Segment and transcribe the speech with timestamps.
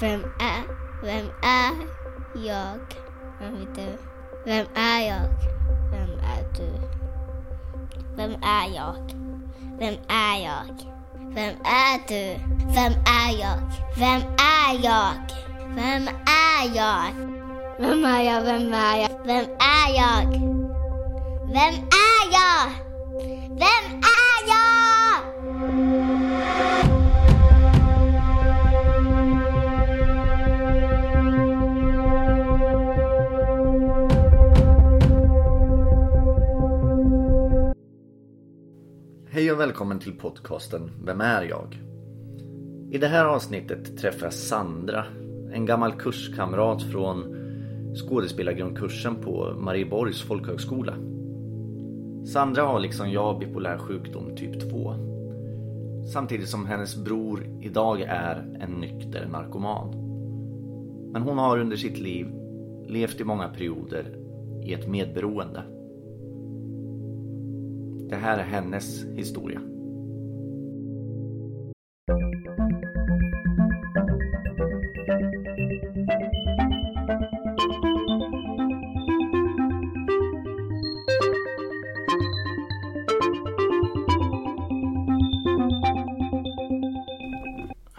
[0.00, 0.62] Vem är,
[1.02, 1.72] vem är
[2.34, 2.78] jag?
[3.40, 3.98] Vem är du?
[4.44, 5.28] Vem är jag?
[5.90, 6.72] Vem är du?
[8.16, 8.94] Vem är jag?
[9.78, 10.64] Vem är jag?
[11.34, 12.40] Vem är du?
[12.74, 13.58] Vem är jag?
[13.98, 15.12] Vem är jag?
[15.74, 17.04] Vem är jag?
[17.78, 18.42] Vem är jag?
[18.42, 19.10] Vem är jag?
[19.24, 20.30] Vem är jag?
[21.46, 22.70] Vem är jag?
[23.48, 24.13] Vem är
[39.54, 41.78] och välkommen till podcasten Vem är jag?
[42.90, 45.04] I det här avsnittet träffar jag Sandra,
[45.52, 47.36] en gammal kurskamrat från
[47.94, 50.94] skådespelargrundkursen på Marieborgs folkhögskola.
[52.26, 54.94] Sandra har liksom jag bipolär sjukdom typ 2.
[56.12, 59.90] Samtidigt som hennes bror idag är en nykter narkoman.
[61.12, 62.26] Men hon har under sitt liv
[62.86, 64.18] levt i många perioder
[64.62, 65.73] i ett medberoende.
[68.08, 69.60] Det här är hennes historia.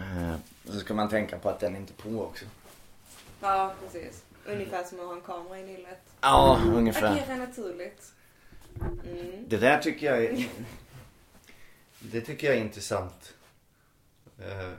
[0.00, 2.44] Eh, Så ska man tänka på att den inte är på också.
[3.40, 4.22] Ja, precis.
[4.46, 5.98] Ungefär som att ha en kamera i nyllet.
[6.20, 7.12] Ja, ungefär.
[7.12, 8.12] Agera naturligt.
[8.80, 9.44] Mm.
[9.48, 10.48] Det där tycker jag är...
[12.00, 13.34] Det tycker jag är intressant.
[14.38, 14.72] Eh,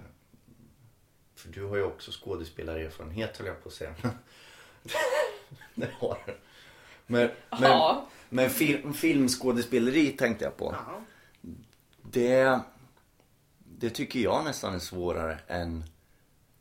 [1.35, 3.93] För du har ju också skådespelarerfarenhet höll jag på att säga.
[5.75, 6.37] det har du.
[7.07, 8.07] Men, men, Ja.
[8.29, 10.75] men film, filmskådespeleri tänkte jag på.
[10.87, 11.01] Ja.
[12.01, 12.59] Det,
[13.57, 15.83] det tycker jag nästan är svårare än,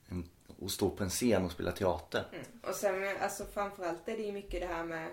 [0.09, 0.29] än
[0.63, 2.25] att stå på en scen och spela teater.
[2.33, 2.45] Mm.
[2.63, 5.09] Och sen alltså framförallt är det ju mycket det här med,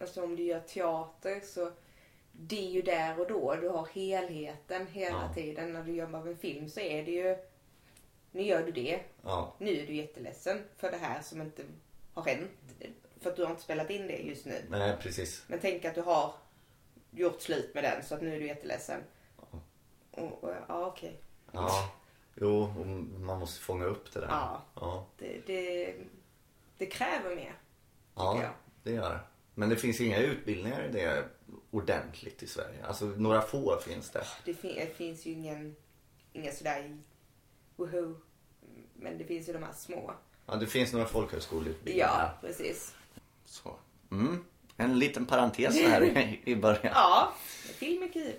[0.00, 1.70] alltså om du gör teater så
[2.32, 3.54] det är ju där och då.
[3.54, 5.34] Du har helheten hela Ja.
[5.34, 5.72] tiden.
[5.72, 7.36] När du av en film så är det ju,
[8.30, 9.00] nu gör du det.
[9.22, 11.62] Ja, Nu är du jätteledsen för det här som inte
[12.14, 12.50] har hänt.
[13.20, 14.64] För att du har inte spelat in det just nu.
[14.70, 15.44] nej precis.
[15.46, 16.34] Men tänk att du har
[17.10, 19.00] gjort slut med den så att nu är du jätteledsen.
[20.10, 21.20] Och, och, ja, okej.
[21.52, 21.92] Ja,
[22.34, 22.66] jo,
[23.18, 24.28] man måste fånga upp det där.
[24.28, 24.62] Ja.
[24.74, 25.06] ja.
[25.18, 25.94] Det, det,
[26.78, 27.54] det kräver mer.
[28.14, 28.50] Ja, jag.
[28.82, 29.20] det gör det.
[29.60, 31.24] Men det finns inga utbildningar i det
[31.70, 32.86] ordentligt i Sverige.
[32.86, 34.26] Alltså några få finns det.
[34.44, 35.76] Det, fin, det finns ju ingen,
[36.32, 36.98] ingen sådär
[37.76, 38.14] woho.
[38.94, 40.12] Men det finns ju de här små.
[40.46, 42.08] Ja, det finns några folkhögskoleutbildningar.
[42.08, 42.94] Ja, precis.
[43.44, 43.76] Så.
[44.10, 44.44] Mm.
[44.76, 46.92] En liten parentes här i, i början.
[46.94, 48.34] Ja, film är kul.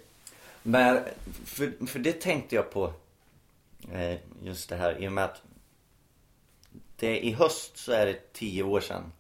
[0.63, 1.03] Men
[1.45, 2.93] för, för det tänkte jag på
[3.91, 5.41] eh, just det här i och med att
[6.95, 9.11] det, i höst så är det tio år sedan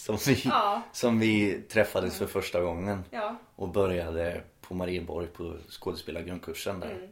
[0.00, 0.82] som vi, Ja.
[0.92, 3.36] som vi träffades för första gången Ja.
[3.56, 7.10] och började på Marieborg på skådespelargrundkursen där.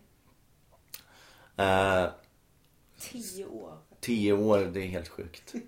[1.57, 2.11] Eh,
[2.99, 3.79] Tio år.
[4.01, 5.55] tio år, det är helt sjukt.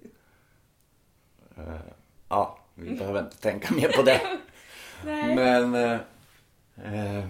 [1.56, 1.80] Eh,
[2.28, 4.38] ja, vi behöver inte tänka mer på det.
[5.04, 5.34] Nej.
[5.34, 5.75] Men
[6.76, 7.28] eh,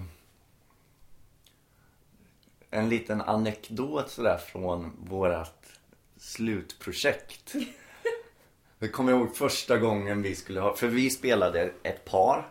[2.69, 5.65] en liten anekdot sådär från vårat
[6.17, 7.53] slutprojekt.
[8.83, 12.47] Jag kommer ihåg första gången vi skulle ha, för vi spelade ett par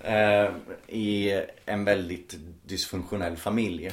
[0.00, 0.50] eh,
[0.86, 3.86] i en väldigt dysfunktionell familj.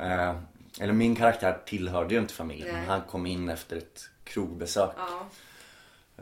[0.00, 0.34] Eh,
[0.80, 2.74] eller min karaktär tillhörde ju inte familjen.
[2.74, 2.86] Nej.
[2.86, 4.90] Han kom in efter ett krogbesök.
[4.96, 5.26] Ja.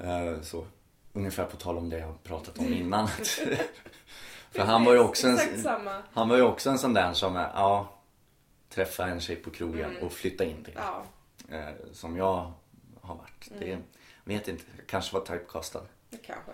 [0.03, 0.67] Eh, Så,
[1.13, 3.09] ungefär på tal om det jag pratat om innan.
[4.51, 5.39] För han var ju också en,
[6.13, 7.99] han var ju också en sån där som, ja,
[8.69, 10.75] träffa en tjej på krogen och flytta in till.
[10.77, 11.05] Ja.
[11.57, 12.53] Eh, Som jag
[13.01, 13.49] har varit.
[13.59, 13.79] Det
[14.25, 15.81] vet inte, jag kanske var typecastad.
[16.11, 16.53] Det kanske.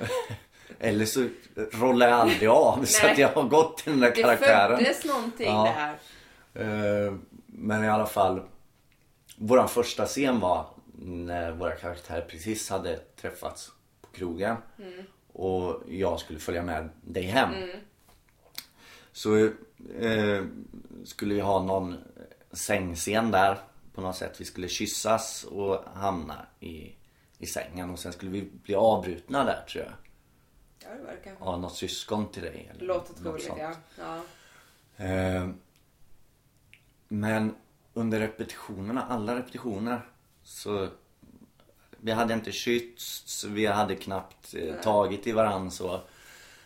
[0.78, 1.28] Eller så
[1.72, 4.78] rollar jag aldrig av så att jag har gått till den där Det karaktären.
[4.78, 5.96] föddes någonting Ja.
[6.52, 7.06] där.
[7.06, 7.14] Eh,
[7.46, 8.42] Men i alla fall,
[9.36, 10.66] våran första scen var
[11.00, 14.56] när våra karaktärer precis hade träffats på krogen.
[15.32, 17.50] Och jag skulle följa med dig hem.
[19.12, 19.36] Så
[20.00, 20.44] eh,
[21.04, 21.96] skulle vi ha någon
[22.52, 23.58] sängscen där
[23.98, 24.40] på något sätt.
[24.40, 26.94] Vi skulle kyssas och hamna i,
[27.38, 29.92] i sängen och sen skulle vi bli avbrutna där tror jag.
[30.82, 31.44] Ja, det var det kanske.
[31.44, 32.70] Av något syskon till dig.
[32.74, 33.72] Eller Låter troligt, ja.
[33.98, 35.04] ja.
[35.04, 35.48] Eh,
[37.08, 37.54] Men
[37.94, 40.00] under repetitionerna, alla repetitioner
[40.42, 40.88] så
[41.96, 46.00] vi hade inte kyssts, vi hade knappt eh, tagit i varann så.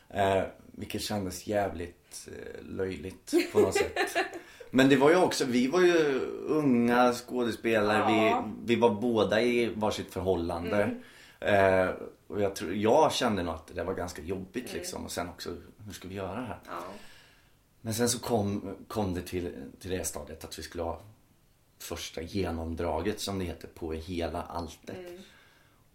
[0.08, 0.43] Eh,
[0.73, 4.17] vilket kändes jävligt eh, löjligt på något sätt.
[4.74, 7.98] Men det var ju också, vi var ju unga skådespelare.
[7.98, 8.38] Ja.
[8.38, 8.56] Mm.
[8.64, 10.94] Vi, vi var båda i varsitt förhållande.
[11.40, 11.88] Eh,
[12.26, 14.76] och jag, tror, jag kände nog att det var ganska jobbigt Mm.
[14.76, 15.04] liksom.
[15.04, 16.58] Och sen också, hur ska vi göra det här?
[16.66, 16.82] Ja.
[17.80, 21.00] Men sen så kom, kom det till, till det stadiet att vi skulle ha
[21.78, 24.96] första genomdraget som det heter på hela alltet.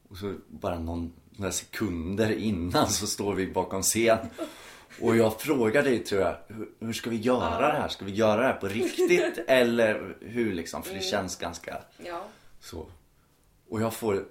[0.10, 4.18] Och så bara någon, några sekunder innan så står vi bakom scen.
[5.02, 7.88] Och jag frågar dig tror jag, hur, hur ska vi göra det här?
[7.88, 9.40] Ska vi göra det här på riktigt?
[9.48, 10.84] Eller hur liksom?
[10.84, 12.24] För det känns ganska Ja.
[12.60, 12.86] så.
[13.70, 14.24] Och jag får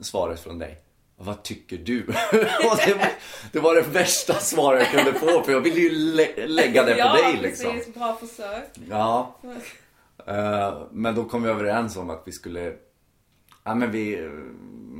[0.00, 0.80] svaret från dig.
[1.16, 2.00] Vad tycker du?
[2.32, 3.08] Det, var,
[3.52, 6.92] det var det värsta svaret jag kunde få för jag ville ju lä- lägga det
[6.92, 7.72] på ja, dig liksom.
[7.72, 7.94] precis.
[7.94, 8.68] Bra försök.
[8.90, 9.36] Ja.
[10.26, 12.74] Eh, men då kom vi överens om att vi skulle,
[13.64, 14.28] ja men vi,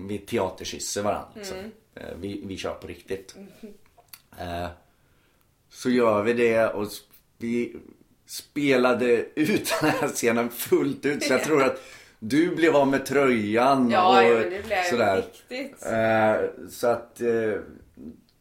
[0.08, 1.56] vi teaterkysser varandra liksom.
[1.94, 3.36] Eh, vi, vi kör på riktigt.
[4.40, 4.66] Eh,
[5.70, 6.88] så gör vi det och
[7.38, 7.76] vi
[8.26, 11.82] spelade ut den här scenen fullt ut så jag tror att
[12.18, 15.16] du blev av med tröjan Ja, och ja, det blev sådär.
[15.48, 15.86] riktigt.
[15.86, 17.60] Eh, så att eh,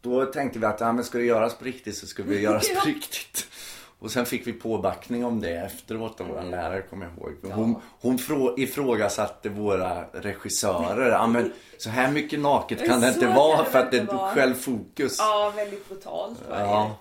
[0.00, 2.68] då tänkte vi att ja, men ska det göras på riktigt så ska vi göras
[2.68, 3.47] på riktigt.
[4.00, 6.50] Och sen fick vi påbackning om det efteråt av vår Mm.
[6.50, 7.52] lärare kommer jag ihåg.
[7.52, 11.10] Hon, hon frå, ifrågasatte våra regissörer.
[11.10, 14.34] Ja, men så här mycket naket kan det inte vara för att det inte vara.
[14.34, 15.16] själv fokus.
[15.18, 16.96] Ja, väldigt brutalt var det Ja.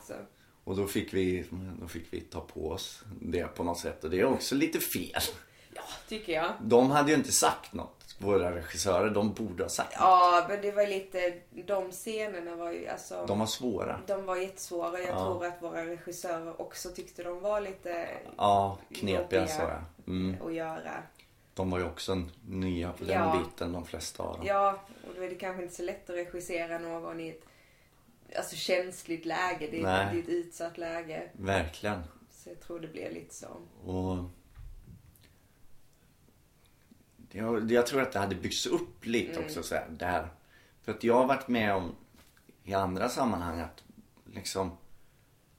[0.63, 1.45] Och då fick, vi,
[1.81, 4.03] då fick vi ta på oss det på något sätt.
[4.03, 5.21] Och det är också lite fel.
[5.75, 6.51] Ja, tycker jag.
[6.61, 9.10] De hade ju inte sagt något, våra regissörer.
[9.10, 9.94] De borde ha sagt.
[10.00, 13.25] Ja, men det var lite, de scenerna var ju alltså.
[13.28, 14.00] De var svåra.
[14.08, 15.00] De var jättesvåra.
[15.00, 15.19] Jag Ja.
[15.19, 19.81] tror att våra regissörer också tyckte de var lite Ja, knepiga sa jag.
[20.08, 20.42] Mm.
[20.46, 21.04] att göra.
[21.54, 23.44] De var ju också nya på den Ja.
[23.46, 24.46] biten, de flesta av dem.
[24.48, 27.44] Ja, och då är det kanske inte så lätt att regissera någon i ett
[28.38, 29.68] alltså, känsligt läge.
[29.72, 31.30] Det är, det är ett utsatt läge.
[31.34, 32.04] Verkligen.
[32.31, 33.48] Så jag tror det blir lite så.
[33.92, 34.18] Och...
[37.38, 39.44] Jag, jag tror att det hade byggts upp lite Mm.
[39.45, 40.28] också så här, där.
[40.81, 41.95] För att jag har varit med om
[42.63, 43.84] i andra sammanhang att
[44.34, 44.78] liksom...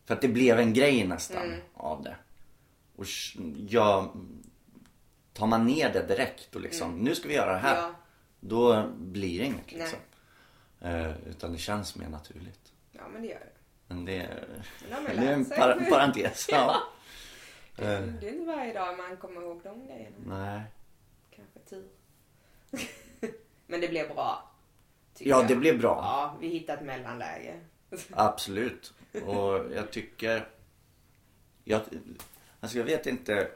[0.04, 1.60] För att det blev en grej nästan Mm.
[1.74, 2.16] av det.
[2.96, 3.04] Och
[3.68, 4.08] jag...
[5.32, 7.78] Tar man ner det direkt och liksom, nu ska vi göra det här.
[7.78, 7.90] Mm.
[7.90, 7.94] Ja.
[8.40, 9.98] Då blir det inget liksom.
[10.80, 12.72] Eh, utan det känns mer naturligt.
[12.92, 13.52] Ja, men det gör det.
[13.94, 14.28] Men det,
[14.90, 16.46] Men det är en par- parentes.
[16.52, 16.76] Ja.
[17.76, 20.16] Det är det är inte varje dag man kommer ihåg de grejerna.
[20.26, 20.62] Nej.
[21.70, 21.88] Tur.
[23.66, 24.50] men det blev bra.
[25.18, 25.48] Ja, jag.
[25.48, 25.98] det blev bra.
[26.02, 27.60] Ja, vi hittade ett mellanläge.
[28.10, 28.92] Absolut.
[29.12, 30.48] Och jag tycker...
[31.64, 31.82] Jag,
[32.60, 33.50] alltså jag vet inte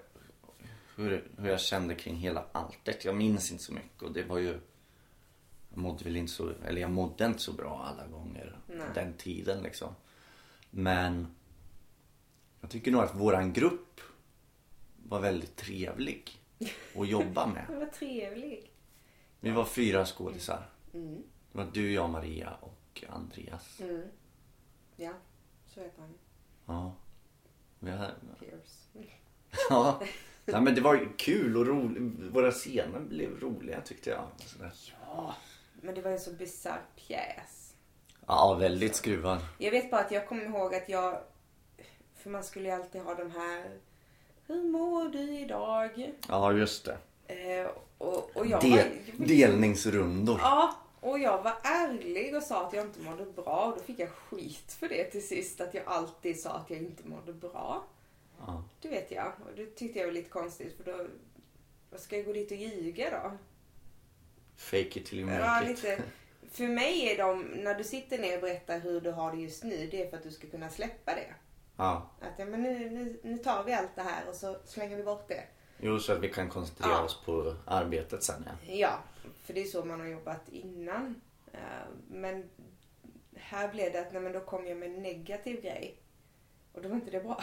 [0.97, 3.05] hur, hur jag kände kring hela alltet.
[3.05, 4.61] Jag minns inte så mycket och det var ju...
[5.69, 6.53] Jag mådde väl inte så...
[6.65, 8.87] Eller jag mådde inte så bra alla gånger Nej.
[8.95, 9.95] den tiden liksom.
[10.71, 11.35] Men
[12.61, 14.01] jag tycker nog att våran grupp
[14.97, 16.42] var väldigt trevlig
[16.97, 17.65] att jobba med.
[17.79, 18.73] Vad trevlig.
[19.41, 20.71] Vi var fyra skådisar.
[20.95, 21.23] Mm.
[21.53, 23.81] Det var du, jag, Maria och Andreas.
[23.81, 24.03] Mm.
[24.97, 25.13] Ja,
[25.67, 26.15] så heter han.
[26.67, 26.95] Ja.
[27.79, 29.09] Vi hade, Pierce.
[29.71, 30.01] Ja.
[30.45, 32.35] Nej, men det var kul och roligt.
[32.35, 34.25] Våra scener blev roliga tyckte jag.
[35.07, 35.35] Ja,
[35.81, 37.75] men det var en så bisarr pjäs.
[38.27, 39.39] Ja, väldigt skruvad.
[39.59, 41.23] Jag vet bara att jag kommer ihåg att jag...
[42.15, 43.79] För man skulle ju alltid ha de här...
[44.47, 46.13] Hur mår du idag?
[46.29, 46.97] Ja, just det.
[47.35, 50.39] Eh, och, och jag Del, var, delningsrundor.
[50.41, 53.67] Ja, och jag var ärlig och sa att jag inte mådde bra.
[53.67, 55.61] Och då fick jag skit för det till sist.
[55.61, 57.85] Att jag alltid sa att jag inte mådde bra.
[58.47, 58.65] Ja.
[58.81, 59.27] Det vet jag.
[59.27, 60.77] Och det tyckte jag var lite konstigt.
[60.77, 61.07] För då...
[61.91, 63.39] Vad ska jag gå dit och ljuga då?
[64.57, 65.83] Fake it till you Ja, make it.
[65.83, 66.03] lite.
[66.51, 69.65] För mig är de, när du sitter ner och berättar hur du har det just
[69.65, 71.35] nu, det är för att du ska kunna släppa det.
[71.77, 72.11] Ja.
[72.21, 75.03] Att ja, men nu, nu, nu tar vi allt det här och så slänger vi
[75.03, 75.45] bort det.
[75.79, 77.03] Jo, så att vi kan koncentrera Ja.
[77.03, 78.73] oss på arbetet sen ja.
[78.75, 78.99] Ja,
[79.43, 81.21] för det är så man har jobbat innan.
[81.53, 81.59] Eh,
[82.11, 82.51] Men
[83.37, 85.99] här blev det att nej, men då kom jag med en negativ grej.
[86.73, 87.41] Och då var inte det bra.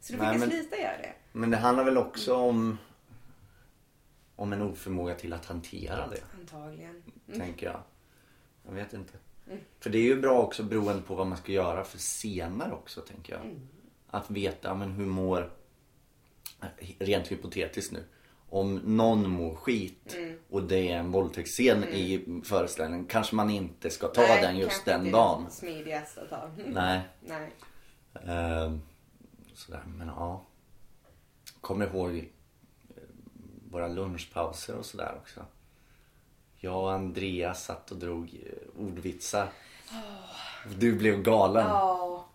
[0.00, 1.12] Så då fick Nej, jag sluta göra det.
[1.32, 2.78] Men det handlar väl också om
[4.36, 7.02] om en oförmåga till att hantera det, Antagligen.
[7.36, 7.80] tänker jag.
[8.66, 9.12] Jag vet inte.
[9.80, 13.00] För det är ju bra också beroende på vad man ska göra för scener också,
[13.00, 13.42] tänker jag.
[14.06, 15.52] Att veta, men hur mår,
[16.98, 18.04] rent hypotetiskt nu,
[18.48, 20.16] om någon mår skit
[20.50, 24.84] och det är en våldtäktsscen i föreställningen, kanske man inte ska ta Nej, den just
[24.84, 25.44] den inte dagen.
[25.44, 26.50] det Smidigaste att ta.
[26.66, 27.00] Nej.
[27.20, 27.50] Nej.
[28.26, 28.80] Ehm,
[29.54, 30.46] sådär, men ja.
[31.60, 33.02] Kommer ihåg eh,
[33.70, 35.40] våra lunchpauser och sådär också.
[36.64, 39.48] Jag och Andreas satt och drog eh, ordvitsar.
[40.78, 41.66] Du blev galen.
[41.66, 42.26] Ja,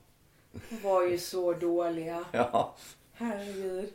[0.69, 2.25] de var ju så dåliga.
[2.31, 2.75] Ja.
[3.13, 3.93] Herregud.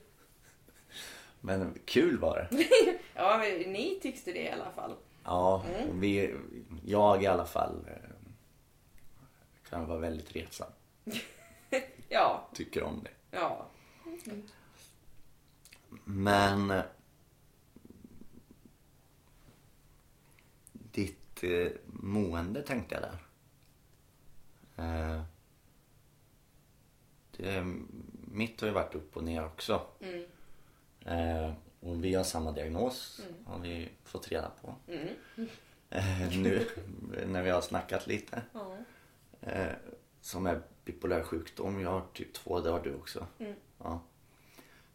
[1.41, 2.67] Men kul var det.
[3.15, 4.95] Ja, ni tyckte det i alla fall.
[5.25, 6.35] Ja, och vi,
[6.87, 8.11] jag i alla fall eh,
[9.71, 10.69] kan vara väldigt retsam.
[12.09, 13.37] Ja, Tycker om det.
[13.39, 13.67] ja.
[16.05, 16.83] Men
[21.87, 23.19] mående tänkte jag där.
[24.77, 25.23] Eh,
[27.37, 27.65] det,
[28.31, 29.87] mitt har ju varit upp och ner också.
[30.01, 30.25] Mm.
[31.05, 34.75] Eh, och vi har samma diagnos har vi fått reda på.
[34.89, 35.09] Mm.
[35.91, 36.67] Eh, nu
[37.27, 38.43] när vi har snackat lite.
[39.41, 39.73] Eh,
[40.21, 41.81] som är bipolär sjukdom.
[41.81, 43.27] Jag har typ två, det har du också.
[43.39, 43.55] Mm.
[43.79, 44.01] Ja.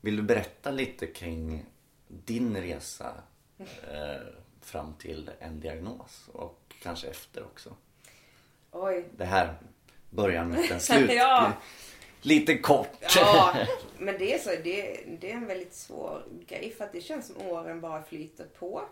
[0.01, 1.65] Vill du berätta lite kring
[2.07, 3.23] din resa
[3.91, 4.27] eh,
[4.67, 7.75] fram till en diagnos och kanske efter också?
[8.71, 9.05] Oj.
[9.17, 9.55] Det här
[10.09, 11.11] början, mitten, slut.
[11.13, 11.53] Ja.
[12.21, 12.89] Lite kort.
[13.15, 13.55] Ja,
[13.97, 14.49] men det är så.
[14.49, 18.45] Det, det är en väldigt svår grej för att det känns som åren bara flyter
[18.59, 18.83] på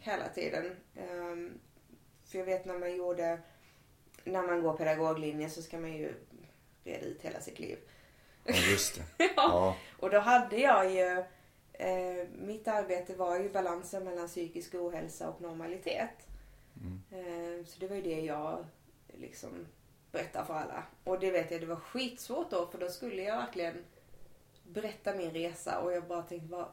[0.00, 0.76] hela tiden.
[0.96, 1.58] Ehm,
[2.24, 3.38] för jag vet när man gjorde,
[4.24, 6.14] när man går pedagoglinjen så ska man ju
[6.84, 7.78] reda ut hela sitt liv.
[8.44, 9.30] Ja, just det.
[9.36, 9.76] Ja.
[9.98, 11.24] Och då hade jag ju,
[11.80, 16.28] eh, mitt arbete var ju balansen mellan psykisk ohälsa och normalitet.
[17.10, 18.64] Eh, så det var ju det jag
[19.18, 19.66] liksom
[20.12, 20.82] berättade för alla.
[21.04, 23.84] Och det vet jag, det var skitsvårt då för då skulle jag verkligen
[24.62, 26.66] berätta min resa och jag bara tänkte, vad,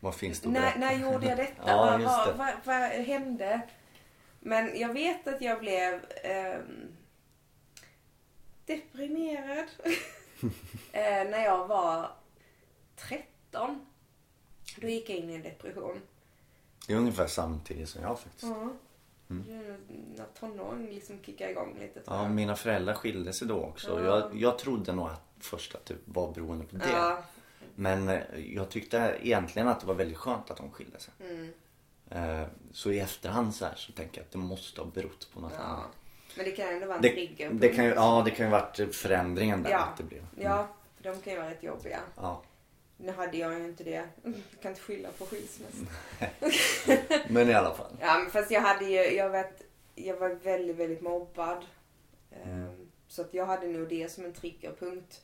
[0.00, 1.62] Vad finns det att när, när gjorde jag detta?
[1.66, 2.04] Ja, vad, det.
[2.04, 3.60] vad, vad, vad hände?
[4.40, 6.96] Men jag vet att jag blev ehm,
[8.64, 9.66] deprimerad
[10.92, 12.10] eh, när jag var
[13.50, 13.86] 13.
[14.80, 16.00] Då gick jag in i en depression.
[16.86, 18.42] Det är ungefär samtidigt som jag faktiskt.
[18.42, 18.68] Ja.
[19.30, 19.76] Mm.
[20.16, 24.04] När tonåren liksom kickade igång lite tror Ja, mina föräldrar skilde sig då också.
[24.04, 24.06] Ja.
[24.20, 26.90] Jag, jag trodde nog att först att det var beroende på det.
[26.90, 27.22] Ja.
[27.74, 28.20] Men eh,
[28.54, 31.14] jag tyckte egentligen att det var väldigt skönt att de skilde sig.
[31.20, 31.52] Mm.
[32.10, 35.40] Eh, Så i efterhand så här så tänker jag att det måste ha berott på
[35.40, 35.62] något ja.
[35.62, 35.90] annat.
[36.36, 37.50] Men det kan ändå vara en trigger.
[37.52, 39.78] det kan ju, ja, det kan ju varit förändringen där Ja.
[39.78, 40.26] att det blev.
[40.40, 42.00] Ja, för de kan ju vara rätt jobbiga.
[42.16, 42.42] Ja.
[43.02, 44.08] Nu hade jag ju inte det.
[44.22, 45.86] Jag kan inte skylla på skilsmässa.
[47.28, 47.96] Men i alla fall.
[48.00, 49.62] Ja, men fast jag hade ju, jag vet,
[49.94, 51.64] jag var väldigt, väldigt mobbad.
[52.32, 55.22] Ehm, Så att jag hade nog det som en triggerpunkt.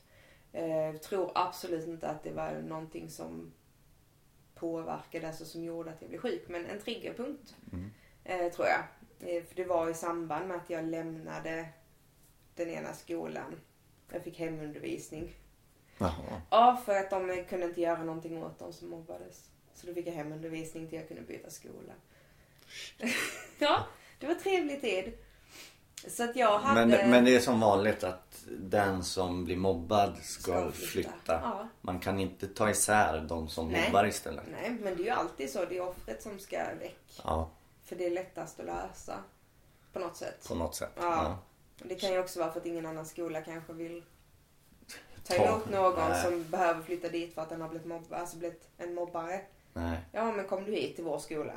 [0.53, 3.51] Eh, tror absolut inte att det var någonting som
[4.55, 6.43] påverkade, alltså som gjorde att jag blev sjuk.
[6.47, 7.55] Men en triggerpunkt,
[8.23, 8.79] eh, tror jag.
[9.19, 11.67] Eh, för det var i samband med att jag lämnade
[12.55, 13.55] den ena skolan.
[14.11, 15.35] Jag fick hemundervisning.
[15.97, 16.41] Jaha.
[16.49, 19.49] Ja, för att de kunde inte göra någonting åt de som mobbades.
[19.73, 21.93] Så då fick jag hemundervisning till jag kunde byta skola.
[23.59, 23.79] ja,
[24.19, 25.13] det var trevlig tid.
[26.07, 26.85] Så att jag hade...
[26.85, 30.87] Men, men det är som vanligt att den som blir mobbad ska, Ska flytta.
[31.09, 31.39] flytta.
[31.43, 31.67] Ja.
[31.81, 33.85] Man kan inte ta isär de som Nej.
[33.85, 34.43] mobbar istället.
[34.51, 35.65] Nej, men det är ju alltid så.
[35.65, 37.21] Det är offret som ska väck.
[37.23, 37.49] Ja,
[37.83, 39.15] För det är lättast att lösa.
[39.93, 40.47] På något sätt.
[40.47, 40.91] på något sätt.
[40.99, 41.37] Ja.
[41.77, 44.03] Det kan ju också vara för att ingen annan skola kanske vill
[45.27, 46.23] ta emot någon Nej.
[46.23, 49.41] som behöver flytta dit för att den har blivit, mobb- alltså blivit en mobbare.
[49.73, 49.97] Nej.
[50.11, 51.53] Ja, men kom du hit till vår skola?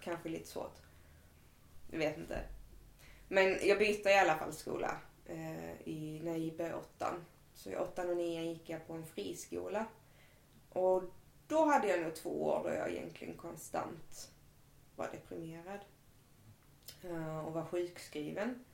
[0.00, 0.76] Kanske lite svårt.
[1.90, 2.40] Jag vet inte.
[3.28, 7.24] Men jag bytte i alla fall skola eh, i, när jag gick i åttan.
[7.54, 9.86] Så i åttan och nian gick jag på en friskola.
[10.72, 11.02] Och
[11.48, 14.30] då hade jag nog två år då jag egentligen konstant
[14.96, 15.80] var deprimerad.
[17.02, 18.64] Eh, och var sjukskriven.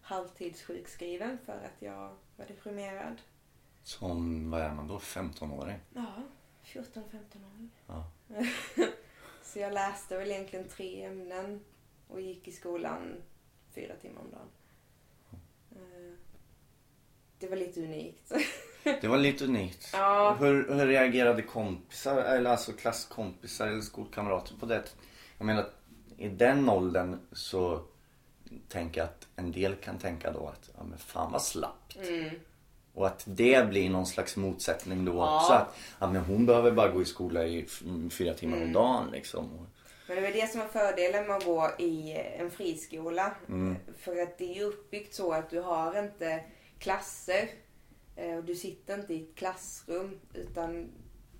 [0.00, 3.20] Halvtidssjukskriven för att jag var deprimerad.
[3.84, 4.98] Som, vad är man då?
[4.98, 5.78] 15-åring?
[5.94, 6.06] Ja,
[6.64, 6.84] 14-15
[7.44, 7.68] år.
[7.86, 8.10] Ja.
[9.42, 11.60] Så jag läste väl egentligen tre ämnen
[12.08, 13.22] och gick i skolan
[13.74, 14.48] fyra timmar om dagen.
[15.72, 16.14] Eh,
[17.38, 18.32] Det var lite unikt.
[19.00, 19.90] Det var lite unikt.
[19.92, 20.36] Ja.
[20.40, 24.82] Hur, hur reagerade kompisar, eller alltså klasskompisar eller skolkamrater på det?
[25.38, 25.66] Jag menar,
[26.16, 27.82] i den åldern så
[28.68, 31.96] tänker jag att en del kan tänka då att, ja men fan vad slappt.
[31.96, 32.30] Mm.
[32.94, 35.36] Och att det blir någon slags motsättning då Ja.
[35.40, 35.52] också.
[35.52, 37.66] Att ja, men hon behöver bara gå i skola i
[38.10, 38.68] fyra timmar Mm.
[38.68, 39.66] om dagen liksom.
[40.08, 43.34] Men det var det som var fördelen med att gå i en friskola.
[43.98, 46.44] För att det är ju uppbyggt så att du har inte
[46.78, 47.48] klasser.
[48.16, 50.20] eh, Och du sitter inte i ett klassrum.
[50.34, 50.90] Utan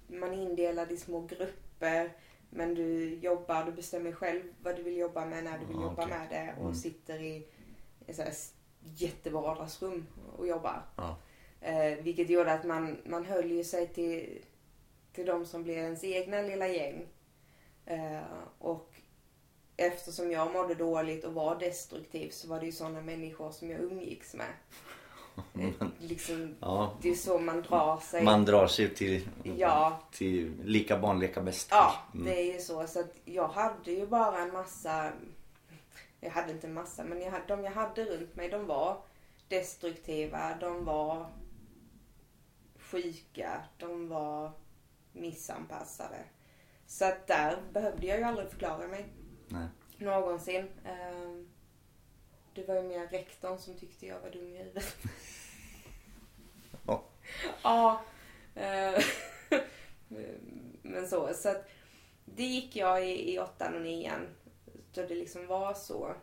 [0.06, 2.12] man är indelad i små grupper.
[2.50, 5.82] Men du jobbar, du bestämmer själv vad du vill jobba med när du vill Ja,
[5.82, 6.18] jobba okej.
[6.18, 6.62] med det.
[6.62, 7.46] Och sitter i
[8.06, 8.32] ett så här
[8.96, 10.06] jättevardagsrum
[10.38, 10.82] och jobbar.
[10.96, 11.16] Ja.
[11.66, 14.38] Eh, vilket gjorde att man, man höll ju sig till,
[15.12, 17.06] till de som blev ens egna lilla gäng.
[17.87, 18.21] Eh,
[18.59, 18.90] och
[19.76, 23.80] eftersom jag mådde dåligt och var destruktiv så var det ju sådana människor som jag
[23.80, 24.47] umgicks med.
[25.61, 28.23] Eh, liksom, Ja, det är så man drar sig.
[28.25, 30.00] man drar sig till, Ja.
[30.12, 31.68] till lika barn leka bäst.
[31.71, 32.26] Ja, Mm.
[32.26, 32.87] det är ju så.
[32.87, 35.12] Så att jag hade ju bara en massa...
[36.21, 38.97] Jag hade inte en massa, men jag, de jag hade runt mig, de var
[39.49, 41.26] destruktiva, de var
[42.94, 44.52] sjuka, de var
[45.12, 46.24] missanpassade.
[46.86, 49.06] Så att där behövde jag ju aldrig förklara mig
[49.48, 49.66] Nej.
[49.98, 50.68] någonsin.
[50.84, 51.48] Ehm,
[52.54, 54.96] Det var ju mer rektorn som tyckte jag var dum i huvudet.
[56.86, 57.04] Ja.
[57.62, 58.02] Ja.
[58.54, 59.04] eh,
[60.82, 61.34] Men så.
[61.34, 61.68] Så att
[62.24, 64.28] det gick jag i, i åttan och nian.
[64.92, 66.14] Så det liksom var så.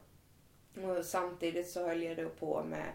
[0.76, 2.88] Och samtidigt så höll jag då på med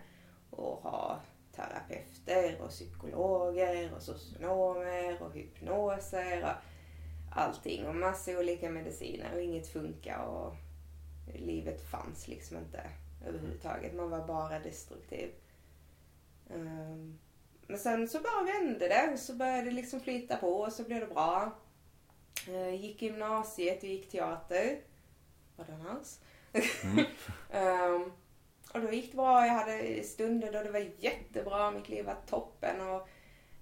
[0.51, 1.21] att ha
[1.57, 6.63] terapeuter och psykologer och socionomer och hypnoser och
[7.39, 7.87] allting.
[7.87, 10.55] Och massa olika mediciner och inget funkar och
[11.35, 12.91] livet fanns liksom inte
[13.27, 13.95] överhuvudtaget.
[13.95, 15.31] Man var bara destruktiv.
[16.51, 17.19] Ehm,
[17.67, 19.19] men sen så bara vände det.
[19.19, 21.53] Så började det liksom flyta på och så blev det bra.
[22.49, 24.81] Uh, gick gymnasiet och gick teater.
[25.57, 26.19] Var det annars?
[27.51, 28.13] Ehm,
[28.77, 29.47] och då gick det bra.
[29.47, 31.71] Jag hade stunder då det var jättebra.
[31.71, 33.09] Mitt liv var toppen och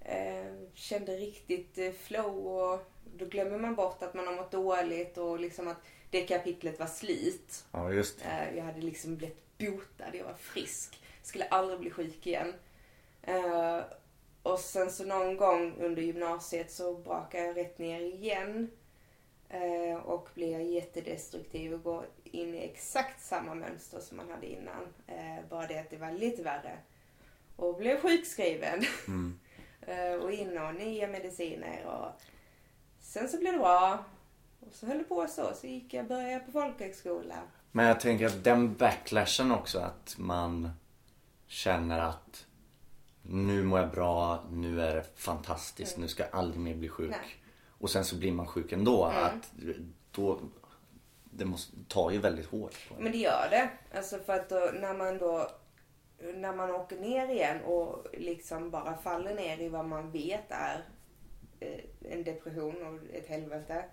[0.07, 2.47] eh, kände riktigt eh, flow.
[2.47, 2.79] Och
[3.17, 5.77] då glömmer man bort att man har mått dåligt och liksom att
[6.09, 7.65] det kapitlet var slut.
[7.71, 8.21] Ja, just.
[8.25, 11.01] Eh, Jag hade liksom blivit botad, jag var frisk.
[11.23, 12.53] Skulle aldrig bli sjuk igen.
[13.21, 13.79] Eh,
[14.43, 18.71] Och sen så någon gång under gymnasiet så brakade jag rätt ner igen.
[19.49, 24.87] Eh, Och blev jättedestruktiv och går in i exakt samma mönster som man hade innan.
[25.07, 26.77] Eh, Bara det att det var lite värre.
[27.55, 28.83] Och blev sjukskriven.
[29.07, 29.39] Mm.
[29.87, 32.21] Eh, Och in och nya mediciner och
[32.99, 34.05] sen så blev det bra.
[34.59, 35.53] Och så höll det på så.
[35.55, 37.35] Så gick jag, började jag på folkhögskola.
[37.71, 40.69] Men jag tänker att den backlashen också att man
[41.47, 42.45] känner att
[43.21, 47.07] nu mår jag bra, nu är det fantastiskt, nu ska jag aldrig mer bli sjuk.
[47.07, 47.19] Mm.
[47.21, 47.35] Nej.
[47.85, 49.05] Och sen så blir man sjuk ändå.
[49.05, 49.23] Mm.
[49.23, 49.51] Att
[50.11, 50.39] då,
[51.23, 53.03] det måste, tar ju väldigt hårt på en.
[53.03, 53.69] Men det gör det.
[53.97, 55.49] Alltså för att då, när man då
[56.17, 60.85] när man åker ner igen och liksom bara faller ner i vad man vet är
[61.59, 63.85] eh, en depression och ett helvete.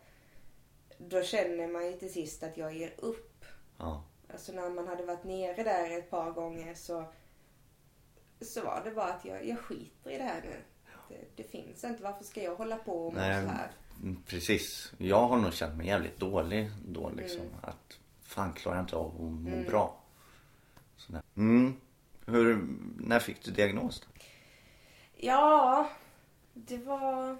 [0.98, 3.44] Då känner man ju till sist att jag ger upp.
[3.78, 4.04] Ja.
[4.32, 7.04] Alltså när man hade varit nere där ett par gånger så,
[8.40, 10.56] så var det bara att jag, jag skiter i det här nu.
[11.08, 12.02] Det, det finns inte.
[12.02, 13.70] Varför ska jag hålla på och må så här?
[14.02, 14.92] Mm, precis.
[14.98, 17.40] Jag har nog känt mig jävligt dålig då liksom.
[17.40, 17.54] Mm.
[17.62, 20.00] Att fan klarar jag inte av att må bra.
[20.96, 21.22] Sådär.
[21.36, 21.74] Mm.
[22.26, 22.66] Hur,
[22.98, 24.06] när fick du diagnos?
[25.16, 25.90] Ja,
[26.54, 27.38] det var...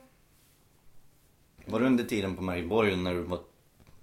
[1.66, 3.40] Var det under tiden på Marieborg när du var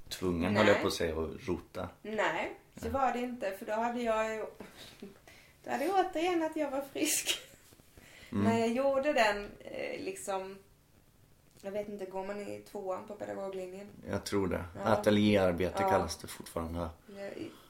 [0.10, 1.90] tvungen, höll jag på att säga, att rota?
[2.02, 3.58] Nej, så var det inte.
[3.58, 4.46] För då hade jag ju...
[5.64, 7.40] Då hade jag återigen att jag var frisk.
[8.30, 10.58] När jag gjorde den eh, liksom...
[11.62, 13.88] Jag vet inte, går man i tvåan på pedagoglinjen?
[14.10, 14.64] Jag tror det.
[14.76, 14.82] Ja.
[14.82, 15.90] Ateljéarbete Ja.
[15.90, 16.90] kallas det fortfarande.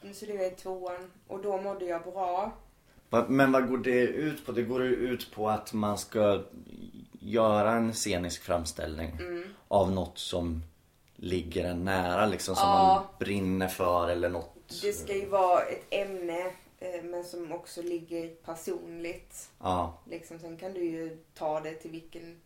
[0.01, 1.11] Jag- Så det var i tvåan.
[1.27, 2.51] Och då mådde jag bra.
[3.27, 4.51] Men vad går det ut på?
[4.51, 6.43] Det går ut på att man ska
[7.19, 9.43] göra en scenisk framställning Mm.
[9.67, 10.63] av något som
[11.15, 12.55] ligger en nära liksom.
[12.55, 12.95] Som Ja.
[12.95, 14.81] man brinner för eller något.
[14.81, 16.39] Det ska ju vara ett ämne
[16.79, 19.49] eh, men som också ligger personligt.
[19.59, 22.41] Ja, Liksom, sen kan du ju ta det till vilken...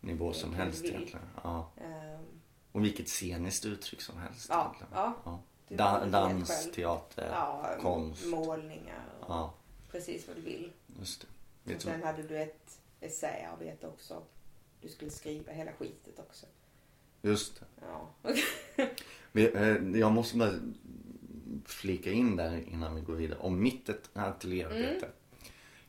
[0.00, 0.90] nivå som Vilken helst vill.
[0.94, 1.26] egentligen.
[1.42, 1.70] Ja.
[1.76, 2.24] ehm,
[2.72, 4.46] Och vilket sceniskt uttryck som helst.
[4.50, 4.92] Ja, egentligen.
[4.94, 5.14] ja.
[5.24, 5.40] ja.
[5.76, 8.26] Da- dans, teater, ja, konst.
[8.26, 9.04] målningar.
[9.28, 9.54] Ja,
[9.90, 10.72] Precis vad du vill.
[10.98, 11.26] just
[11.64, 11.74] det.
[11.76, 14.22] Och sen hade du ett essäarbete också.
[14.80, 16.46] Du skulle skriva hela skitet också.
[17.22, 17.66] just det.
[17.80, 18.08] Ja.
[19.32, 20.52] Vi- eh, Jag måste bara
[21.64, 23.38] flika in där innan vi går vidare.
[23.38, 25.06] Om mitt ateljéarbete.
[25.06, 25.16] Mm.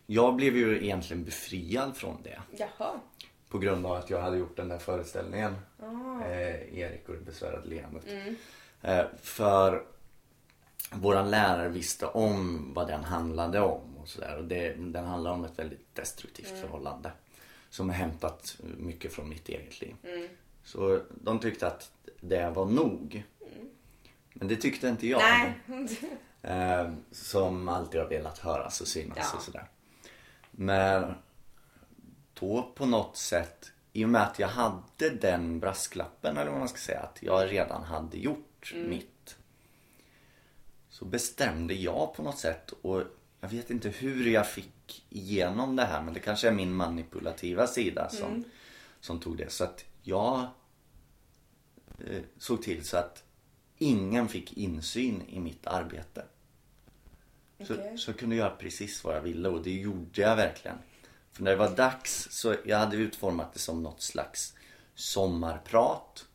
[0.06, 2.41] Jag blev ju egentligen befriad från det.
[2.58, 3.00] Jaha.
[3.49, 5.55] På grund av att jag hade gjort den där föreställningen.
[5.79, 6.23] Ah.
[6.25, 8.03] Eh, Erik och det besvärade leendet.
[8.07, 8.35] Mm.
[8.81, 9.83] Eh, för
[10.91, 13.97] våran lärare visste om vad den handlade om.
[13.97, 14.38] Och så där.
[14.38, 16.62] Och det, den handlar om ett väldigt destruktivt Mm.
[16.62, 17.12] förhållande.
[17.69, 19.95] Som har hämtat mycket från mitt eget liv.
[20.03, 20.27] Mm.
[20.63, 23.23] Så de tyckte att det var nog.
[24.33, 25.21] Men det tyckte inte jag.
[26.41, 29.38] Eh, som alltid har velat höras och synas Ja.
[29.38, 29.67] och sådär.
[30.51, 31.13] Men
[32.39, 36.69] då på något sätt, i och med att jag hade den brasklappen eller vad man
[36.69, 39.38] ska säga, att jag redan hade gjort mitt.
[40.89, 43.04] Så bestämde jag på något sätt och
[43.41, 47.67] jag vet inte hur jag fick igenom det här men det kanske är min manipulativa
[47.67, 48.43] sida som,
[48.99, 49.52] som tog det.
[49.52, 50.47] Så att jag
[52.08, 53.23] eh, såg till så att
[53.78, 56.25] ingen fick insyn i mitt arbete.
[57.67, 57.97] Så, Okej.
[57.97, 60.78] så jag kunde göra precis vad jag ville och det gjorde jag verkligen.
[61.31, 64.53] För när det var dags så jag hade utformat det som något slags
[64.95, 66.25] sommarprat.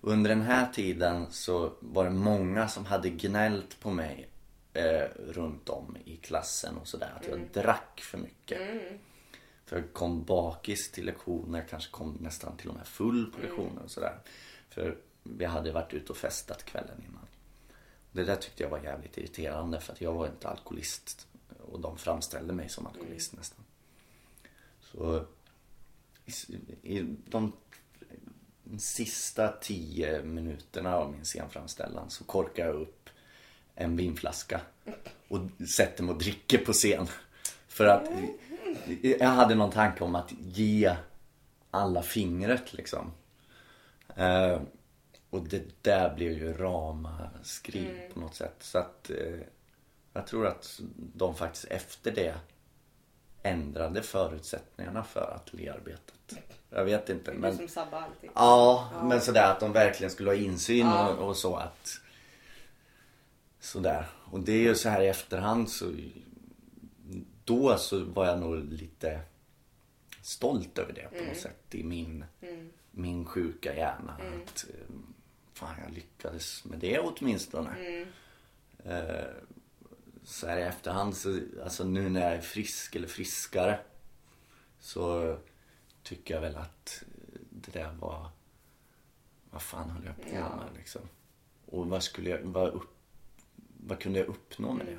[0.00, 4.28] Och under den här tiden så var det många som hade gnällt på mig
[4.72, 7.12] eh, runt om i klassen och sådär.
[7.20, 8.58] Att jag drack för mycket.
[9.64, 13.82] För jag kom bakis till lektioner, kanske kom nästan till och med full på lektioner
[13.84, 14.18] och sådär.
[14.68, 17.26] För vi hade varit ute och festat kvällen innan.
[18.12, 21.26] Det där tyckte jag var jävligt irriterande för att jag var inte alkoholist.
[21.62, 23.64] Och de framställde mig som alkoholist nästan.
[24.92, 25.24] Så
[26.24, 27.52] i, i de
[28.78, 33.10] sista tio minuterna av min scenframställan så korkar jag upp
[33.74, 34.60] en vinflaska
[35.28, 35.38] och
[35.76, 37.06] sätter mig och dricker på scen.
[37.68, 38.08] För att
[39.02, 40.96] jag hade någon tanke om att ge
[41.70, 43.12] alla fingret liksom.
[44.16, 44.62] Eh,
[45.30, 48.56] och det där blev ju ramaskri på något sätt.
[48.60, 49.40] Så att eh,
[50.12, 52.34] jag tror att de faktiskt efter det
[53.42, 56.14] ändrade förutsättningarna för ateljéarbetet.
[56.70, 58.30] Jag vet inte Det är men som sabbar allting.
[58.34, 61.08] Ja, men sådär att de verkligen skulle ha insyn Ja.
[61.08, 61.98] och, och så att
[63.60, 64.06] Sådär.
[64.24, 65.92] Och det är ju så här i efterhand så
[67.44, 69.20] Då så var jag nog lite
[70.22, 72.24] Stolt över det på något sätt i min
[72.90, 74.94] Min sjuka hjärna att eh,
[75.52, 77.70] Fan jag lyckades med det åtminstone
[78.84, 79.24] eh,
[80.24, 83.80] Så här i efterhand så Alltså nu när jag är frisk eller friskare
[84.78, 85.36] Så
[86.02, 87.02] tycker jag väl att
[87.50, 88.28] det där var
[89.50, 90.56] Vad fan höll jag på Ja.
[90.56, 91.00] med liksom?
[91.66, 92.94] Och vad skulle jag, vad, upp,
[93.86, 94.98] vad kunde jag uppnå med det?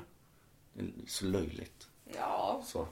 [0.72, 1.88] Det Så löjligt.
[2.16, 2.88] Ja, Så.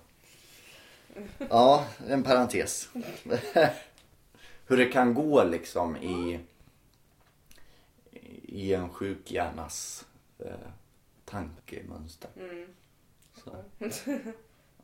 [1.50, 2.88] Ja, en parentes.
[4.66, 6.40] Hur det kan gå liksom i
[8.42, 10.06] i en sjuk hjärnas
[10.38, 10.54] eh,
[11.32, 12.30] tankemönster.
[13.44, 13.64] Så.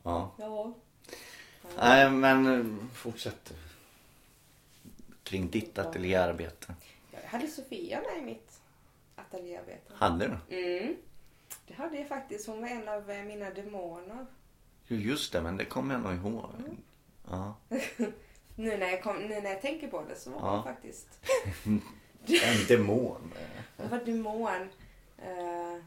[0.03, 0.31] Ja.
[0.37, 0.73] ja.
[1.77, 3.53] Nej men eh, fortsätt.
[5.23, 6.75] Kring ditt ateljéarbete.
[7.11, 8.61] Jag hade Sofia med i mitt
[9.15, 9.93] ateljéarbete.
[9.95, 10.55] Hade du?
[10.57, 10.95] Mm.
[11.67, 12.47] Det hade jag faktiskt.
[12.47, 14.25] Hon var en av eh, mina demoner.
[14.87, 16.49] Jo just det, men det kommer jag nog ihåg.
[17.29, 17.55] Ja.
[18.55, 20.55] Nu när jag, kom, nu när jag tänker på det så var Ja.
[20.55, 21.07] hon faktiskt
[21.65, 23.33] En demon.
[23.77, 24.69] hon var demon.
[25.17, 25.81] Eh,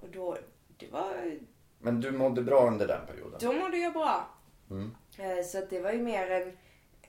[0.00, 0.38] och då,
[0.76, 1.38] det var,
[1.78, 3.38] Men du mådde bra under den perioden?
[3.42, 4.26] då mådde jag bra.
[4.70, 4.94] Mm.
[5.18, 6.58] Eh, så att det var ju mer en,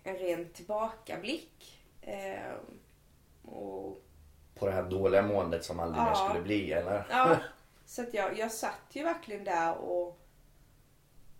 [0.03, 1.81] en ren tillbakablick.
[2.01, 2.53] Eh,
[3.51, 4.03] och
[4.55, 6.15] På det här dåliga måendet som aldrig mer Ja.
[6.29, 7.07] skulle bli, eller?
[7.09, 7.37] Ja,
[7.85, 10.19] så att jag, jag satt ju verkligen där och,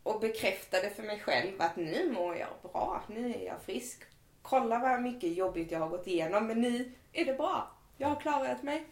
[0.04, 4.04] och bekräftade för mig själv att nu mår jag bra, nu är jag frisk.
[4.42, 7.72] Kolla vad mycket jobbigt jag har gått igenom men nu är det bra.
[7.98, 8.88] Jag har klarat mig.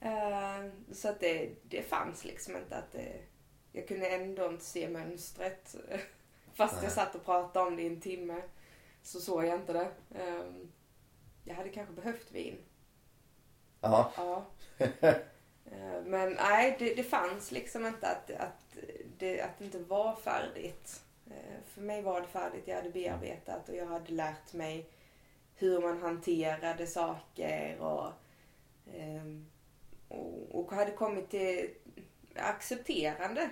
[0.00, 3.12] Eh, så att det, det fanns liksom inte att det,
[3.72, 5.76] jag kunde ändå inte se mönstret.
[6.54, 6.90] Fast jag Nej.
[6.90, 8.42] satt och pratade om det i en timme
[9.02, 9.90] så såg jag inte det.
[10.14, 10.44] Eh,
[11.44, 12.58] jag hade kanske behövt vin.
[13.80, 14.12] Ja.
[14.16, 14.44] Ja.
[15.72, 18.76] Eh, Men nej, det, det fanns liksom inte att, att,
[19.18, 21.02] det, att det inte var färdigt.
[21.66, 22.68] För mig var det färdigt.
[22.68, 24.90] Jag hade bearbetat och jag hade lärt mig
[25.54, 28.12] hur man hanterade saker och,
[28.94, 29.46] ehm,
[30.10, 31.70] och, hade kommit till
[32.36, 33.50] accepterande.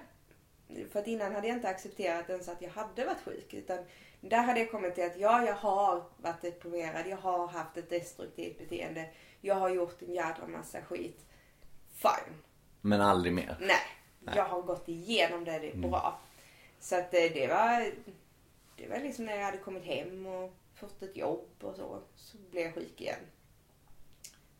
[0.92, 3.54] För att innan hade jag inte accepterat ens att jag hade varit sjuk.
[3.54, 3.78] Utan
[4.20, 7.06] där hade jag kommit till att ja, jag har varit deprimerad.
[7.06, 9.10] Jag har haft ett destruktivt beteende.
[9.40, 11.20] Jag har gjort en jädra massa skit.
[11.94, 12.34] Fine.
[12.80, 13.56] Men aldrig mer.
[13.60, 15.58] Nej, jag har gått igenom det.
[15.58, 16.20] Det är bra.
[16.80, 17.92] Så att det, det var...
[18.76, 22.02] Det var liksom när jag hade kommit hem och fått ett jobb och så.
[22.16, 23.20] Så blev jag sjuk igen.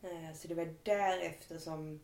[0.03, 2.01] Eh, Så det var därefter som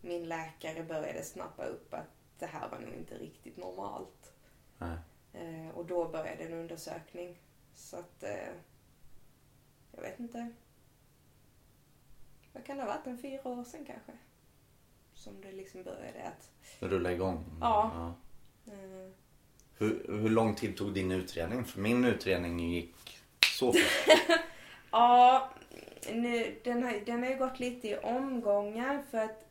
[0.00, 4.32] min läkare började snappa upp att det här var nog inte riktigt normalt.
[4.78, 4.96] Nej.
[5.32, 7.38] Eh, Och då började en undersökning.
[7.74, 8.22] Så att...
[8.22, 8.48] eh,
[9.92, 10.52] Jag vet inte.
[12.52, 13.06] Vad kan det ha varit?
[13.06, 14.12] En fyra år sedan kanske?
[15.14, 16.50] Som det liksom började att...
[16.80, 17.44] Rulla igång.
[17.60, 18.14] Ja.
[18.66, 19.10] eh,
[19.78, 21.64] Hur, hur lång tid tog din utredning?
[21.64, 23.18] För min utredning gick
[23.58, 23.82] så fort.
[24.90, 25.50] Ja,
[26.12, 29.44] nu, den, har, den har ju gått lite i omgångar för att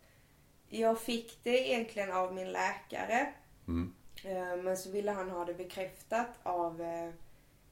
[0.69, 3.33] jag fick det egentligen av min läkare.
[3.67, 3.93] Mm.
[4.23, 7.09] Eh, Men så ville han ha det bekräftat av eh,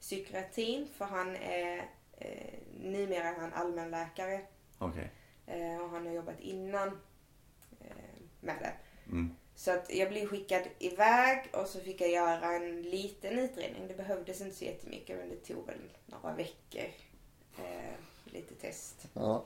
[0.00, 4.40] psykiatrin för han är eh, numera är han allmänläkare
[4.78, 5.10] Okej.
[5.46, 6.88] eh, och han har jobbat innan
[7.80, 8.72] eh, med det.
[9.10, 9.36] Mm.
[9.56, 13.88] Så att jag blev skickad iväg och så fick jag göra en liten utredning.
[13.88, 16.90] Det behövdes inte så jättemycket men det tog väl några veckor.
[17.58, 17.94] Eh,
[18.34, 19.06] lite test.
[19.12, 19.44] Ja.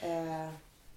[0.00, 0.48] Eh,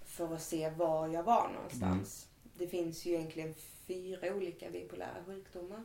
[0.06, 2.28] för att se var jag var någonstans.
[2.54, 3.54] Det finns ju egentligen
[3.88, 5.84] fyra olika bipolära sjukdomar.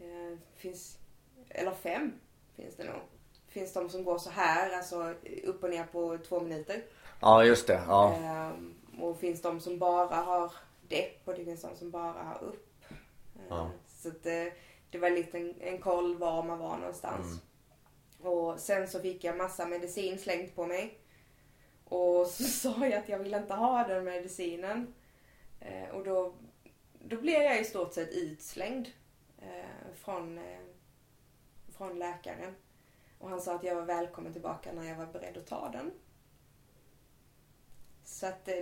[0.00, 0.98] Eh, finns,
[1.48, 2.12] eller fem
[2.56, 3.00] finns det nog.
[3.48, 5.14] Finns de som går så här, alltså
[5.44, 6.82] upp och ner på två minuter.
[7.20, 7.82] Ja, just det.
[7.88, 8.14] Ja.
[8.14, 10.52] Ehm, och finns de som bara har
[10.88, 12.84] depp och det finns de som bara har upp.
[12.90, 12.96] Ehm,
[13.48, 13.70] Ja.
[13.88, 14.52] Så det,
[14.90, 17.26] det var lite en, en koll var man var någonstans.
[17.26, 17.38] Mm.
[18.24, 20.98] Och sen så fick jag massa medicin slängt på mig.
[21.84, 24.94] Och så sa jag att jag ville inte ha den medicinen.
[25.60, 26.34] Eh, och då,
[26.98, 28.88] då blev jag i stort sett utslängd
[29.42, 30.60] eh, från, eh,
[31.76, 32.54] från läkaren.
[33.18, 35.90] Och han sa att jag var välkommen tillbaka när jag var beredd att ta den.
[38.04, 38.48] Så att...
[38.48, 38.54] eh,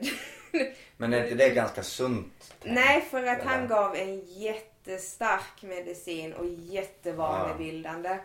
[0.97, 2.55] Men är inte det ganska sunt?
[2.63, 8.19] Nej, för att han gav en jättestark medicin och jättevanebildande.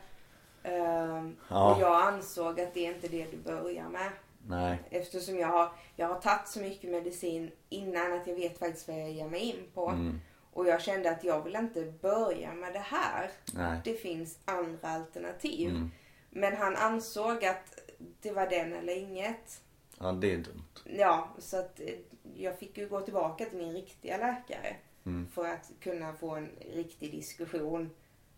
[0.67, 1.75] Ehm, Ja.
[1.75, 4.09] Och jag ansåg att det är inte det du börjar med.
[4.47, 4.77] Nej.
[4.89, 8.99] Eftersom jag har, jag har tagit så mycket medicin innan att jag vet faktiskt vad
[8.99, 9.89] jag ger mig in på.
[9.89, 10.19] Mm.
[10.53, 13.29] Och jag kände att jag vill inte börja med det här.
[13.53, 13.79] Nej.
[13.83, 15.69] Det finns andra alternativ.
[15.69, 15.91] Mm.
[16.29, 17.79] Men han ansåg att
[18.21, 19.61] det var den eller inget.
[19.99, 20.63] Ja, det är dumt.
[20.85, 21.93] Ja, så att eh,
[22.35, 24.75] jag fick ju gå tillbaka till min riktiga läkare.
[25.05, 25.27] Mm.
[25.33, 27.89] För att kunna få en riktig diskussion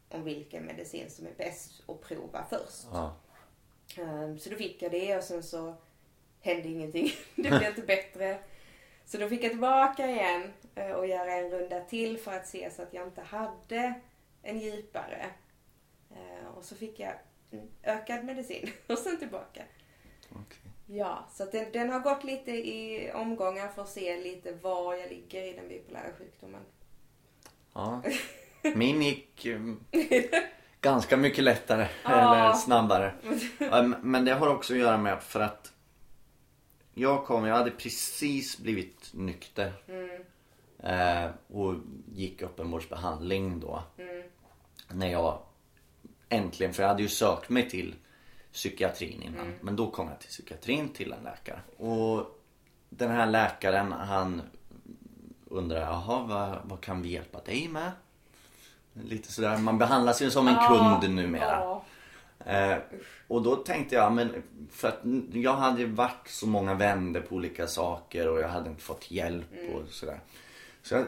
[0.09, 2.87] om vilken medicin som är bäst att prova först.
[2.93, 3.15] Ja.
[3.97, 5.75] Ehm, Så då fick jag det och sen så
[6.41, 7.11] hände ingenting.
[7.35, 8.39] Det blev inte bättre.
[9.05, 12.71] Så då fick jag tillbaka igen eh, och göra en runda till för att se
[12.71, 13.93] så att jag inte hade
[14.43, 15.29] en djupare.
[16.11, 17.13] Eh, Och så fick jag
[17.83, 19.63] ökad medicin och sen tillbaka.
[20.31, 20.57] Okej.
[20.91, 24.93] Ja, så att den, den har gått lite i omgångar för att se lite var
[24.95, 26.61] jag ligger i den bipolära sjukdomen.
[27.73, 28.01] Ja.
[28.75, 29.59] Min gick eh,
[30.81, 31.87] ganska mycket lättare.
[32.05, 33.13] Eller snabbare.
[33.59, 35.73] Ja, m- Men det har också att göra med för att
[36.93, 39.73] jag kom, jag hade precis blivit nykter.
[39.87, 40.09] Mm,
[40.83, 41.75] Eh, och
[42.13, 43.83] gick öppenvårdsbehandling då.
[43.97, 44.23] mm,
[44.91, 45.39] När jag
[46.29, 47.95] äntligen, för jag hade ju sökt mig till
[48.53, 49.45] psykiatrin innan.
[49.45, 49.57] Mm.
[49.61, 51.59] Men då kom jag till psykiatrin till en läkare.
[51.77, 52.39] Och
[52.89, 54.41] den här läkaren han
[55.45, 57.91] undrar, jaha vad, vad kan vi hjälpa dig med?
[59.03, 61.59] Lite sådär, man behandlas ju som en Ja, kund numera.
[61.59, 61.83] Ja.
[62.45, 62.77] Eh,
[63.27, 64.99] och då tänkte jag, men för att
[65.33, 69.47] jag hade varit så många vänder på olika saker och jag hade inte fått hjälp
[69.73, 70.19] och sådär.
[70.83, 71.05] Så jag,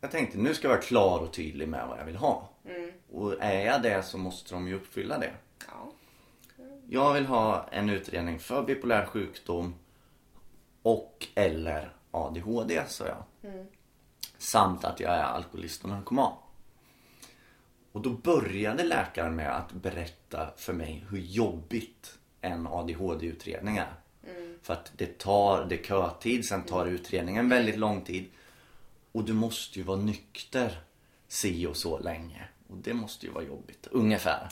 [0.00, 2.48] jag tänkte, nu ska jag vara klar och tydlig med vad jag vill ha.
[2.68, 5.32] Mm, Och är jag det så måste de ju uppfylla det.
[5.66, 5.92] ja.
[6.88, 9.74] Jag vill ha en utredning för bipolär sjukdom
[10.82, 13.50] och eller ADHD, sa jag.
[13.52, 13.66] Mm.
[14.38, 16.32] Samt att jag är alkoholist och narkoman.
[17.92, 23.94] Och då började läkaren med att berätta för mig hur jobbigt en ADHD-utredning är.
[24.62, 28.30] För att det tar, det är kötid, sen tar utredningen väldigt lång tid.
[29.12, 30.80] Och du måste ju vara nykter
[31.28, 32.48] si och så länge.
[32.68, 34.48] Och det måste ju vara jobbigt, ungefär.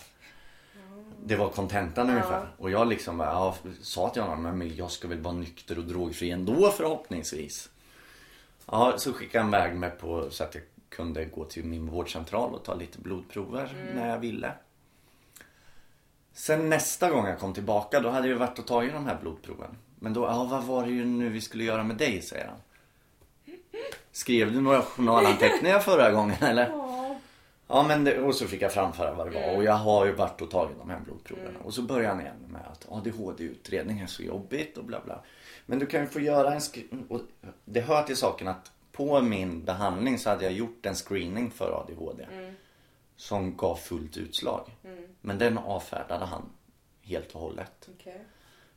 [1.24, 2.48] Det var kontentan ungefär.
[2.58, 5.84] Och jag liksom bara, ja, sa till honom, men jag ska väl vara nykter och
[5.84, 7.70] drogfri ändå förhoppningsvis.
[8.66, 10.64] Ja, så skickade han iväg mig på så att jag
[10.98, 14.52] kunde gå till min vårdcentral och ta lite blodprover när jag ville.
[16.32, 19.70] Sen nästa gång jag kom tillbaka då hade jag varit och tagit de här blodproven.
[19.98, 22.56] Men då, ja vad var det ju nu vi skulle göra med dig säger han.
[24.12, 26.68] Skrev du några journalanteckningar förra gången eller?
[26.68, 27.16] Ja.
[27.66, 30.12] Ja men det, och så fick jag framföra vad det var och jag har ju
[30.12, 31.58] varit och tagit de här blodproverna.
[31.64, 35.20] Och så började han igen med att ADHD-utredning är så jobbigt och bla bla.
[35.66, 36.60] Men du kan ju få göra en
[37.08, 37.20] och
[37.64, 41.80] Det hör till saken att på min behandling så hade jag gjort en screening för
[41.80, 42.26] ADHD.
[43.16, 44.70] Som gav fullt utslag.
[45.20, 46.50] Men den avfärdade han
[47.02, 47.88] helt och hållet.
[47.94, 48.24] Okej.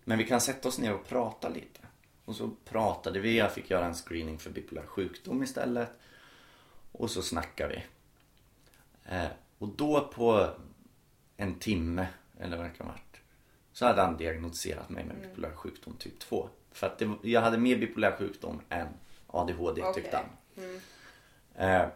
[0.03, 1.79] Men vi kan sätta oss ner och prata lite.
[2.25, 5.89] Och så pratade vi, jag fick göra en screening för bipolär sjukdom istället.
[6.91, 7.83] Och så snackade vi.
[9.15, 10.49] Eh, och då på
[11.37, 12.07] en timme,
[12.39, 13.21] eller vad det kan ha varit.
[13.71, 16.49] Så hade han diagnostiserat mig med bipolär sjukdom typ 2.
[16.71, 18.87] För att det, jag hade mer bipolär sjukdom än
[19.31, 20.19] ADHD tyckte
[20.55, 20.79] Okej.
[21.55, 21.69] han.
[21.69, 21.87] Eh,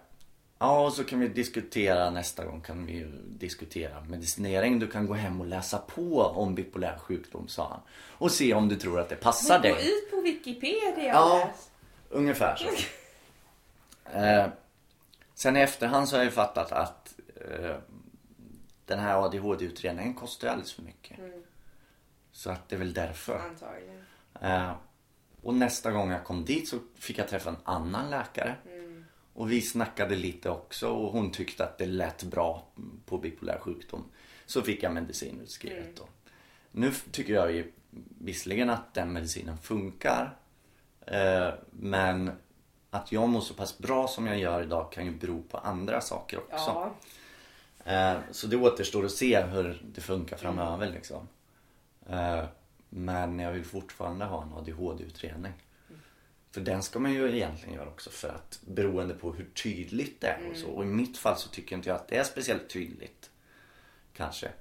[0.59, 4.79] ja, och så kan vi diskutera nästa gång kan vi diskutera medicinering.
[4.79, 7.79] Du kan gå hem och läsa på om bipolär sjukdom sa han.
[8.17, 9.87] Och se om du tror att det passar Men gå dig.
[9.89, 11.45] ut på Wikipedia Ja.
[11.47, 11.69] läs.
[12.09, 12.65] Ungefär så.
[14.13, 14.47] Eh,
[15.33, 17.75] sen i efterhand så har jag fattat att eh,
[18.85, 21.19] den här ADHD-utredningen kostar alldeles för mycket.
[22.31, 23.39] Så att det är väl därför.
[23.39, 24.05] Antagligen.
[24.41, 24.71] Eh,
[25.45, 28.55] och nästa gång jag kom dit så fick jag träffa en annan läkare.
[29.33, 32.67] Och vi snackade lite också och hon tyckte att det lät bra
[33.05, 34.03] på bipolär sjukdom.
[34.45, 36.03] Så fick jag medicin utskrivet då.
[36.71, 37.71] Nu tycker jag ju
[38.19, 40.37] visserligen att den medicinen funkar.
[41.07, 42.31] Eh, men
[42.89, 46.01] att jag mår så pass bra som jag gör idag kan ju bero på andra
[46.01, 46.91] saker också.
[47.83, 47.93] Ja.
[47.93, 51.27] Eh, så det återstår att se hur det funkar framöver liksom.
[52.09, 52.45] Eh,
[52.95, 55.53] men jag vill fortfarande ha en ADHD-utredning.
[56.51, 60.27] För den ska man ju egentligen göra också för att beroende på hur tydligt det
[60.27, 60.67] är och så.
[60.67, 63.29] Och i mitt fall så tycker inte jag att det är speciellt tydligt.
[64.13, 64.51] Kanske.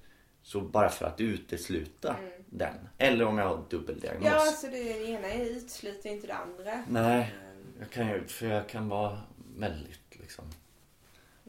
[0.42, 2.16] Så bara för att utesluta
[2.47, 2.75] den.
[2.99, 4.33] Eller om jag har dubbeldiagnos.
[4.33, 6.85] Ja, så det ena utesluter inte det andra.
[6.88, 7.35] Nej,
[7.79, 9.20] jag kan ju, för jag kan vara
[9.57, 10.44] väldigt liksom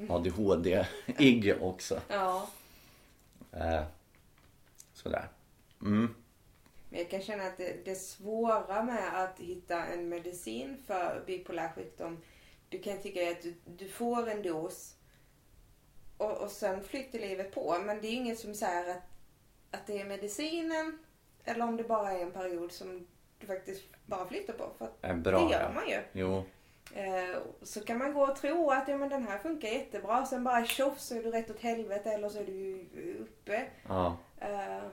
[0.10, 2.02] ADHD-ig också.
[2.08, 2.50] Ja.
[3.52, 3.84] Eh,
[4.93, 5.30] sådär.
[5.82, 6.15] Mm.
[6.95, 11.71] Men jag kan känna att det, det svåra med att hitta en medicin för bipolär
[11.75, 12.21] sjukdom.
[12.69, 14.95] Du kan tycka att du, du får en dos
[16.17, 17.77] och, och sen flyter livet på.
[17.86, 19.03] Men det är inget som säger att,
[19.71, 20.99] att det är medicinen
[21.43, 23.08] eller om det bara är en period som
[23.39, 24.71] du faktiskt bara flyttar på.
[24.77, 26.01] För att bra, det gör man ju.
[26.12, 26.43] Jo.
[26.93, 30.25] Eh, så kan man gå och tro att ja, men den här funkar jättebra.
[30.25, 32.88] Sen bara tjoff så är du rätt åt helvete eller så är du
[33.21, 33.65] uppe.
[33.88, 34.17] Ja.
[34.41, 34.89] Uh,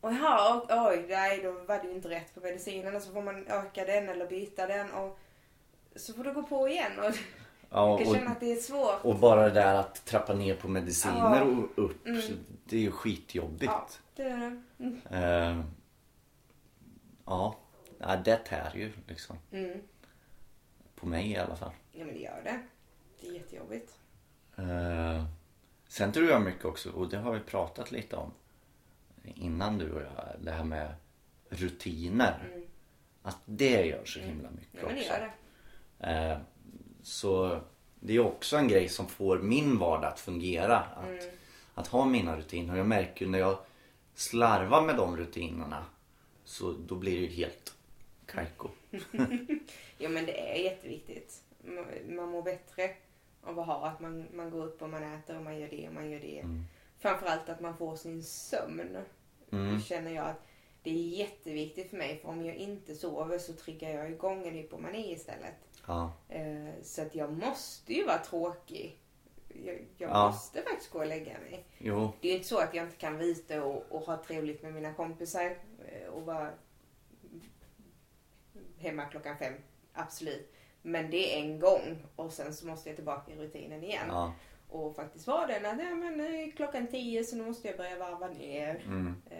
[0.00, 3.12] och ja, och, oj, nej då var det ju inte rätt på medicinen och så
[3.12, 5.18] får man öka den eller byta den och
[5.96, 7.14] så får du gå på igen och
[7.70, 9.04] ja jag kan känna att det är svårt.
[9.04, 11.42] och bara det där att trappa ner på mediciner Ja.
[11.42, 12.06] och upp.
[12.06, 12.22] Mm.
[12.64, 13.72] Det är ju skitjobbigt.
[13.72, 14.62] Ja, det är det.
[14.84, 15.00] Mm.
[15.10, 15.64] Eh,
[17.26, 17.56] ja.
[17.98, 19.38] ja, det tär ju liksom.
[19.52, 19.80] Mm.
[20.94, 21.72] På mig i alla fall.
[21.92, 22.60] Ja men det gör det.
[23.20, 23.98] Det är jättejobbigt.
[24.56, 25.24] Eh,
[25.88, 28.32] sen tror jag mycket också, och det har vi pratat lite om
[29.36, 30.10] innan du och jag,
[30.40, 30.94] det här med
[31.48, 32.48] rutiner.
[32.54, 32.66] Mm.
[33.22, 35.12] Att det gör så himla mycket det också.
[36.06, 36.38] Eh,
[37.02, 37.60] så
[38.00, 40.78] det är också en grej som får min vardag att fungera.
[40.78, 41.24] Att, Mm.
[41.74, 42.72] att ha mina rutiner.
[42.72, 43.58] Och jag märker ju när jag
[44.14, 45.84] slarvar med de rutinerna
[46.44, 47.74] så då blir det ju helt
[48.26, 48.68] kajko.
[49.98, 51.42] Jo men det är jätteviktigt.
[52.08, 52.90] Man- mår bättre
[53.42, 55.88] av att ha att man, man går upp och man äter och man gör det
[55.88, 56.44] och man gör det.
[56.98, 58.96] Framförallt att man får sin sömn.
[59.52, 59.80] Mm.
[59.80, 60.42] Känner jag att
[60.82, 64.54] det är jätteviktigt för mig för om jag inte sover så triggar jag igång en
[64.54, 65.54] hypomani istället.
[65.86, 66.12] Ja.
[66.28, 68.98] Eh, så att jag måste ju vara tråkig.
[69.64, 70.26] Jag, jag Ja.
[70.26, 71.64] måste faktiskt gå och lägga mig.
[71.78, 72.12] Jo.
[72.20, 74.74] Det är ju inte så att jag inte kan ute och, och ha trevligt med
[74.74, 75.56] mina kompisar
[75.88, 76.50] eh, och vara
[78.78, 79.54] hemma klockan fem.
[79.92, 80.52] Absolut.
[80.82, 84.06] Men det är en gång och sen så måste jag tillbaka i rutinen igen.
[84.08, 84.32] Ja.
[84.76, 88.28] Och faktiskt vara den att ja, men klockan tio så nu måste jag börja varva
[88.28, 88.82] ner.
[88.86, 89.14] Mm.
[89.30, 89.36] Eh,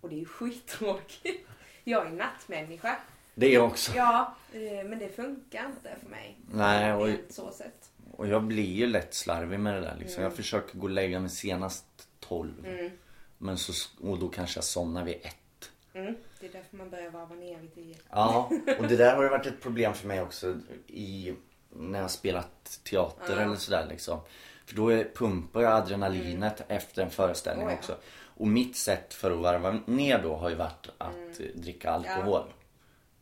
[0.00, 1.48] och det är ju skittråkigt.
[1.84, 2.96] Jag är nattmänniska.
[3.34, 3.92] Det är jag också.
[3.96, 6.36] Ja, eh, men det funkar inte för mig.
[6.52, 7.90] Nej, och- så sett.
[8.16, 10.14] Och jag blir ju lätt slarvig med det där liksom.
[10.18, 10.22] Mm.
[10.24, 11.84] Jag försöker gå och lägga mig senast
[12.20, 12.66] 12.
[12.66, 12.90] Mm.
[13.38, 13.72] Men så,
[14.08, 15.70] och då kanske jag somnar vid ett.
[15.94, 16.14] Mm.
[16.40, 17.94] Det är därför man börjar varva ner vid tio.
[18.10, 21.34] Ja, och det där har ju varit ett problem för mig också i,
[21.70, 24.20] när jag spelat teater eller sådär liksom.
[24.68, 27.68] För då är, pumpar jag adrenalinet efter en föreställning Mm.
[27.68, 27.78] Oh, ja.
[27.78, 27.96] också.
[28.20, 31.60] Och mitt sätt för att varva ner då har ju varit att Mm.
[31.60, 32.42] dricka alkohol.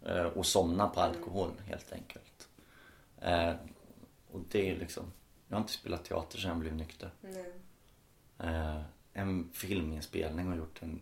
[0.07, 2.49] Eh, Och somna på alkohol helt enkelt.
[3.21, 3.53] Eh,
[4.33, 5.13] och det är liksom,
[5.49, 7.11] jag har inte spelat teater sedan jag blev nykter.
[8.39, 8.81] Eh,
[9.13, 11.01] en filminspelning och gjort en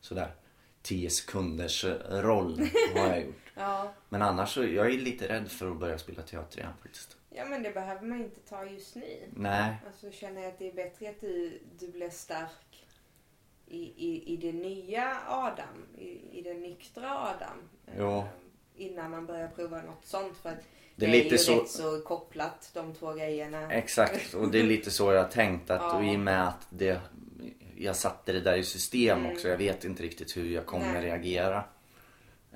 [0.00, 0.34] sådär
[0.86, 3.34] 10 sekunders eh, roll har jag gjort.
[3.58, 3.92] Ja.
[4.08, 7.16] Men annars så, jag är lite rädd för att börja spela teater igen faktiskt.
[7.30, 9.16] ja, men det behöver man inte ta just nu.
[9.36, 12.86] Nej, Alltså känner jag att det är bättre att du, du blir stark
[13.66, 17.62] i, i, i det nya Adam, i, i den nyktra Adam.
[17.98, 18.18] Jo.
[18.18, 18.24] Eh,
[18.76, 20.36] Innan man börjar prova något sånt.
[20.42, 20.62] För att Det
[20.94, 23.72] det är är, lite ju så- rätt så kopplat de två grejerna.
[23.72, 24.34] exakt.
[24.34, 26.12] Och det är lite så jag tänkt att Ja.
[26.12, 27.00] i och med att det,
[27.78, 29.48] jag satte det där i system också.
[29.48, 30.94] Jag vet inte riktigt hur jag kommer Mm.
[31.00, 31.04] Nej.
[31.10, 31.64] reagera.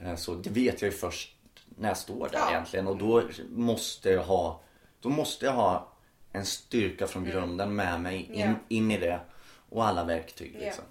[0.03, 1.37] Eh, Så det vet jag ju först
[1.69, 2.51] när jag står där Ja.
[2.51, 2.87] egentligen.
[2.87, 4.63] Och då måste jag ha,
[5.01, 5.93] då måste jag ha
[6.33, 8.49] en styrka från grunden med mig in, Mm.
[8.51, 8.57] Ja.
[8.69, 9.21] in i det.
[9.69, 10.85] Och alla verktyg liksom.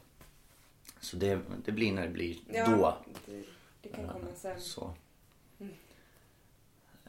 [1.00, 2.98] Så det, det blir när det blir Ja, då.
[3.26, 3.44] Det,
[3.82, 4.62] det kan komma sen.
[4.62, 4.94] Så.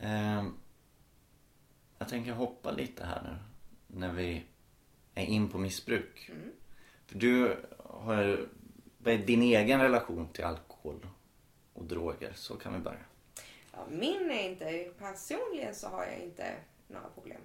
[0.01, 0.55] Ehm,
[1.99, 3.37] jag tänker hoppa lite här nu.
[4.01, 4.43] När vi
[5.15, 6.31] är in på missbruk.
[6.33, 6.53] Mm.
[7.13, 8.47] Du har
[8.99, 11.07] vad är din egen relation till alkohol
[11.75, 12.33] och droger?
[12.35, 12.99] Så kan vi börja.
[13.73, 16.55] Ja, min är inte, personligen så har jag inte
[16.89, 17.41] några problem.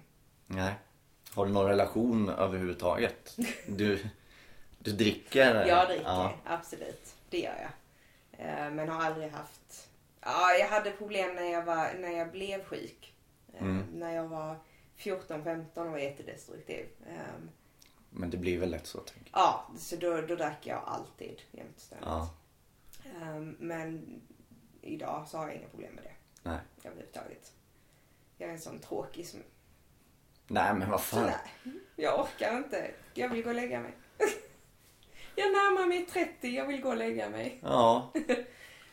[0.46, 0.74] Nej.
[1.34, 3.36] Har du någon relation överhuvudtaget?
[3.68, 4.06] Du,
[4.78, 5.66] du dricker?
[5.66, 6.34] Jag dricker, Ja.
[6.44, 7.14] absolut.
[7.30, 7.70] Det gör jag.
[8.46, 9.88] Eh, Men har aldrig haft...
[10.20, 13.14] Ja, jag hade problem när jag, var, när jag blev sjuk.
[13.54, 13.84] Eh, Mm.
[13.94, 14.56] När jag var
[14.98, 16.86] 14-15 och var jättedestruktiv.
[18.10, 21.80] Men det blir väl lätt så tänker Ja, så då, då drack jag alltid jämt
[21.80, 22.08] ständigt.
[22.08, 22.30] Ja.
[23.22, 24.20] Ehm, Men
[24.82, 26.58] idag så har jag inga problem med det Nej.
[26.84, 27.52] överhuvudtaget.
[28.38, 29.40] Jag är en sån tråkig som...
[30.48, 31.24] Nej men vad Så fan.
[31.64, 32.90] nej, jag orkar inte.
[33.14, 33.92] Jag vill gå och lägga mig.
[35.34, 37.60] jag närmar mig 30, jag vill gå och lägga mig.
[37.62, 38.12] Ja.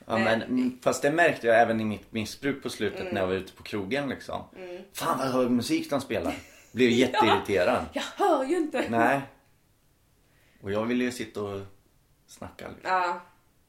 [0.05, 3.27] Ja, men, mm, fast det märkte jag även i mitt missbruk på slutet när jag
[3.27, 4.43] var ute på krogen liksom.
[4.93, 6.35] Fan vad hög musik de spelar.
[6.73, 7.85] Blev jätteirriterad.
[7.93, 8.89] Jag hör ju inte.
[8.89, 9.21] Nej.
[10.61, 11.61] Och jag ville ju sitta och
[12.27, 12.67] snacka.
[12.67, 12.91] Liksom.
[12.91, 13.21] Ja,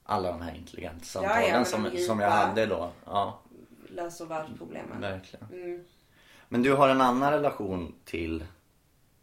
[0.03, 2.93] Alla de här intelligenta Ja, ja, samtalen men som, som jag hade då.
[3.05, 3.41] Ja,
[3.89, 5.01] löser världsproblemen.
[5.01, 5.47] verkligen.
[5.53, 5.85] Mm.
[6.49, 8.45] Men du har en annan relation till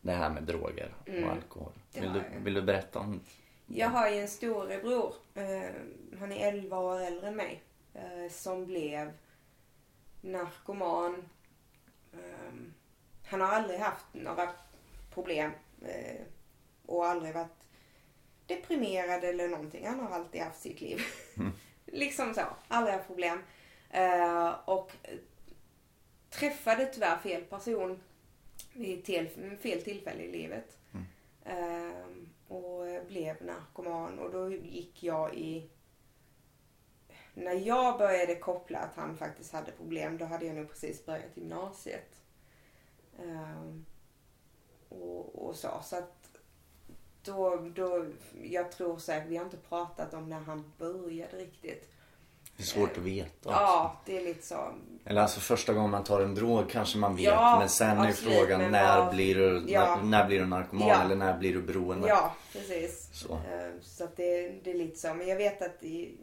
[0.01, 1.71] det här med droger och alkohol.
[1.93, 2.13] Mm.
[2.13, 3.19] det Vill du, vill du berätta om
[3.67, 5.13] Jag har ju en storebror.
[5.33, 5.71] Eh,
[6.19, 7.63] han är 11 år äldre än mig.
[7.93, 9.11] Eh, som blev
[10.21, 11.23] narkoman.
[12.13, 12.53] Eh,
[13.31, 14.49] han har aldrig haft några
[15.13, 15.51] problem.
[15.85, 16.21] Eh,
[16.85, 17.67] och aldrig varit
[18.45, 19.87] deprimerad eller någonting.
[19.87, 21.01] Han har alltid haft sitt liv.
[21.85, 22.41] liksom så.
[22.67, 23.39] Aldrig haft problem.
[23.89, 24.91] Eh, och
[26.29, 27.99] träffade tyvärr fel person
[28.73, 30.77] vid till, fel tillfälle i livet.
[31.45, 35.69] Ehm, och blev narkoman och då gick jag i...
[37.33, 41.37] När jag började koppla att han faktiskt hade problem då hade jag nog precis börjat
[41.37, 42.20] gymnasiet.
[43.23, 43.85] Ehm,
[44.89, 45.69] och, och så.
[45.83, 46.17] Så att
[47.23, 48.05] då, då,
[48.43, 51.87] jag tror säkert, vi har inte pratat om när han började riktigt.
[52.57, 53.49] Det är svårt att veta.
[53.49, 54.73] Ja, det är lite så.
[55.05, 57.25] Eller alltså första gången man tar en drog kanske man vet.
[57.25, 59.95] Ja, men sen är absolut, frågan när, vad- blir du, Ja.
[59.95, 61.01] när, när blir du narkoman Ja.
[61.03, 62.07] eller när blir du beroende?
[62.07, 63.09] Ja, precis.
[63.13, 63.33] Så.
[63.33, 65.13] Eh, Så att det, det är lite så.
[65.13, 66.17] Men jag vet att i,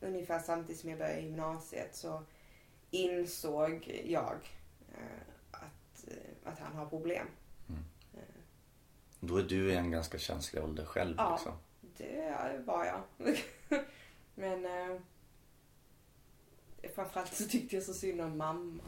[0.00, 2.22] ungefär samtidigt som jag började gymnasiet så
[2.90, 4.36] insåg jag
[4.94, 5.27] eh,
[6.10, 7.26] att, eh, att han har problem.
[9.20, 11.14] Då är du i en ganska känslig ålder själv.
[11.18, 11.32] Ja.
[11.32, 11.52] Liksom.
[11.96, 13.02] Det var jag.
[14.34, 15.00] Men eh,
[16.94, 18.82] framförallt så tyckte jag så synd om mamma.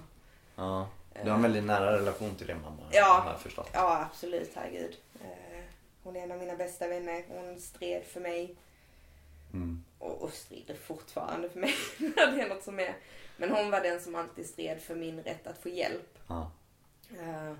[0.56, 0.88] Ja.
[1.24, 2.82] Du har en väldigt nära relation till din mamma.
[2.92, 3.20] Ja.
[3.24, 3.70] Har jag förstått.
[3.72, 4.50] Ja, absolut.
[4.54, 4.96] Herregud.
[5.20, 5.64] Eh,
[6.02, 7.24] Hon är en av mina bästa vänner.
[7.28, 8.56] Hon stred för mig.
[9.52, 9.84] Mm.
[9.98, 12.96] Och, och strider fortfarande för mig när det är något som är.
[13.36, 16.18] Men hon var den som alltid stred för min rätt att få hjälp.
[16.26, 16.50] Ja.
[17.18, 17.52] Eh,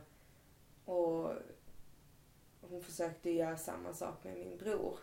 [0.84, 1.32] och
[2.60, 4.98] hon försökte göra samma sak med min bror.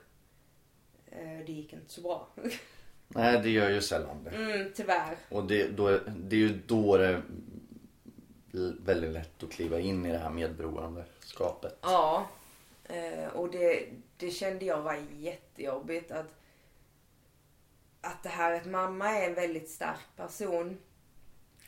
[1.05, 2.27] Eh, det gick inte så bra.
[3.07, 4.29] Nej det gör ju sällan det.
[4.29, 5.17] mm, tyvärr.
[5.29, 7.21] Och det, då, är- det är ju då det
[8.51, 11.77] blir väldigt lätt att kliva in i det här medberoendeskapet.
[11.81, 12.27] Ja.
[12.83, 16.33] Eh, och det, det kände jag var jättejobbigt att
[18.01, 20.77] att det här att mamma är en väldigt stark person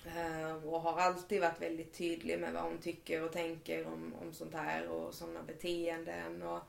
[0.06, 4.34] Eh, och har alltid varit väldigt tydlig med vad hon tycker och tänker om, om
[4.34, 6.62] sånt här och sådana beteenden och,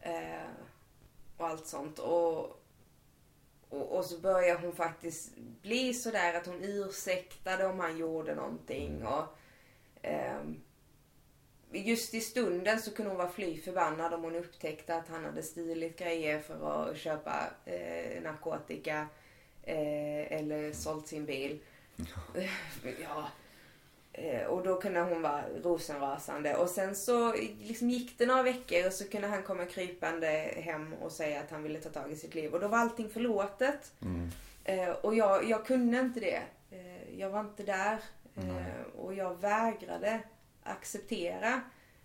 [0.00, 0.50] eh,
[1.36, 1.98] och allt sånt.
[1.98, 2.38] Och,
[3.68, 9.06] och, och så börjar hon faktiskt bli sådär att hon ursäktade om han gjorde någonting.
[9.06, 9.24] Och,
[10.02, 10.40] eh,
[11.72, 15.42] just i stunden så kunde hon vara fly förbannad om hon upptäckte att han hade
[15.42, 19.06] stilit grejer för att köpa eh, narkotika
[19.62, 21.60] eh, eller sålt sin bil
[23.02, 23.28] ja.
[24.12, 26.56] Eh, och då kunde hon vara rosenrasande.
[26.56, 27.32] Och sen så
[27.62, 30.26] liksom gick det några veckor och så kunde han komma krypande
[30.56, 32.54] hem och säga att han ville ta tag i sitt liv.
[32.54, 33.92] Och då var allting förlåtet.
[34.64, 36.42] Eh, och jag, jag kunde inte det.
[36.70, 37.98] Eh, jag var inte där.
[38.36, 40.20] Eh, och jag vägrade
[40.62, 41.60] acceptera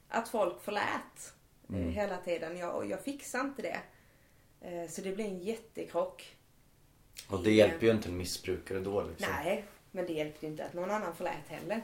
[0.09, 1.33] att folk förlät
[1.69, 2.57] eh, hela tiden.
[2.57, 3.79] Jag, jag fixade inte det.
[4.89, 6.35] Så det blev en jättekrock.
[7.27, 9.27] Och det hjälper ju inte en missbrukare då liksom.
[9.43, 9.65] Nej,
[9.95, 11.81] men det hjälpte inte att någon annan förlät heller.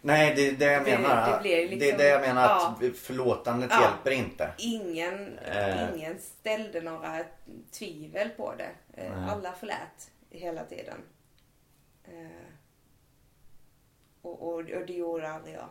[0.00, 1.32] Nej det är det jag Det- menar.
[1.36, 2.76] det blir liksom- det är det jag menar Ja.
[2.90, 3.80] att förlåtandet Ja.
[3.82, 4.50] hjälper inte.
[4.58, 5.94] Ingen, Eh.
[5.94, 7.24] ingen ställde några
[7.70, 8.70] tvivel på det.
[9.02, 9.30] Eh, Nej.
[9.30, 10.98] Alla förlät hela tiden.
[12.04, 12.46] Eh,
[14.22, 15.68] och, och, och det gjorde aldrig jag.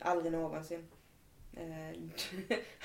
[0.00, 0.88] Aldrig någonsin.
[1.56, 1.96] Eh,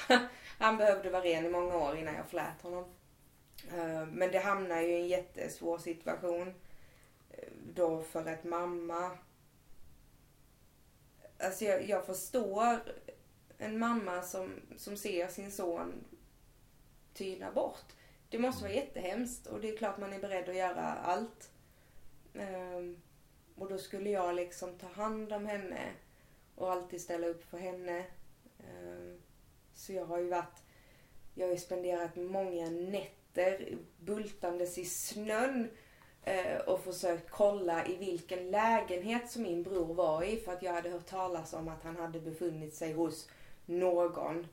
[0.59, 2.85] Han behövde vara ren i många år innan jag förlät honom.
[3.77, 6.53] Eh, Men det hamnar ju i en jättesvår situation.
[7.75, 9.17] Då för att mamma...
[11.39, 12.79] Alltså jag, jag förstår
[13.57, 16.05] en mamma som, som ser sin son
[17.13, 17.85] tyna bort.
[18.29, 21.51] Det måste vara jättehemskt och det är klart man är beredd att göra allt.
[22.33, 23.01] Ehm,
[23.55, 25.91] och då skulle jag liksom ta hand om henne
[26.55, 28.05] och alltid ställa upp för henne.
[28.59, 29.21] Ehm,
[29.73, 30.63] så jag har ju varit,
[31.33, 35.69] jag har ju spenderat många nätter bultandes i snön
[36.65, 40.89] och försökt kolla i vilken lägenhet som min bror var i för att jag hade
[40.89, 43.29] hört talas om att han hade befunnit sig hos
[43.65, 44.47] någon.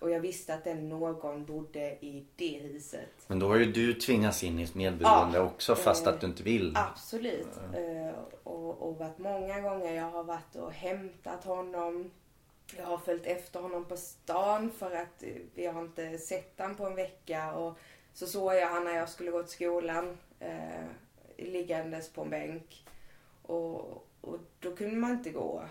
[0.00, 3.08] Och jag visste att den någon bodde i det huset.
[3.26, 5.44] Men då har ju du tvingats in i ett medberoende Ja.
[5.44, 6.76] också fast Eh, att du inte vill.
[6.76, 7.48] Absolut.
[7.74, 12.10] Eh, och, och varit många gånger jag har varit och hämtat honom.
[12.76, 16.76] Jag har följt efter honom på stan för att eh, vi har inte sett honom
[16.76, 17.52] på en vecka.
[17.52, 17.78] Och
[18.14, 20.84] så såg jag han när jag skulle gå till skolan eh,
[21.36, 22.86] liggandes på en bänk.
[23.42, 25.64] Och, och då kunde man inte gå.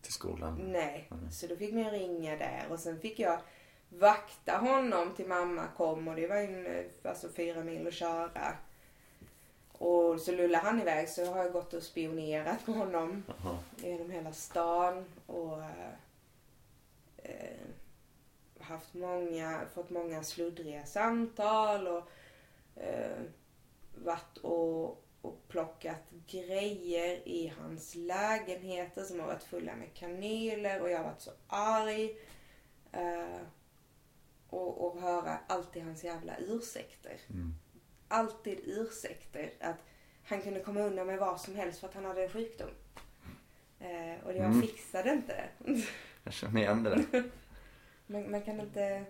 [0.00, 0.72] Till skolan.
[0.72, 3.40] Nej, så då fick man ringa där och sen fick jag
[3.88, 8.56] vakta honom till mamma kom och det var ju en, alltså fyra mil att köra.
[9.72, 13.58] Och så lullade han iväg så har jag gått och spionerat på honom Jaha.
[13.76, 15.62] genom hela stan och
[17.22, 17.66] eh,
[18.60, 22.10] haft många, fått många sluddriga samtal och
[22.76, 23.16] eh,
[24.04, 30.90] varit och, och plockat grejer i hans lägenheter som har varit fulla med kanyler och
[30.90, 32.16] jag har varit så arg.
[32.92, 33.40] Eh,
[34.48, 37.16] och, och höra alltid hans jävla ursäkter.
[37.30, 37.54] Mm.
[38.08, 39.52] Alltid ursäkter.
[39.60, 39.76] Att
[40.24, 42.70] han kunde komma undan med vad som helst för att han hade en sjukdom.
[43.80, 44.62] Eh, och jag Mm.
[44.62, 45.44] fixade inte.
[46.24, 47.30] Jag känner igen det där.
[48.06, 49.04] man, man kan inte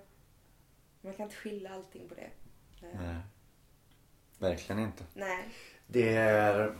[1.00, 2.30] man kan inte skylla allting på det.
[2.82, 3.16] Eh, Nej.
[4.38, 5.04] Verkligen inte.
[5.14, 5.48] nej.
[5.86, 6.78] Det är...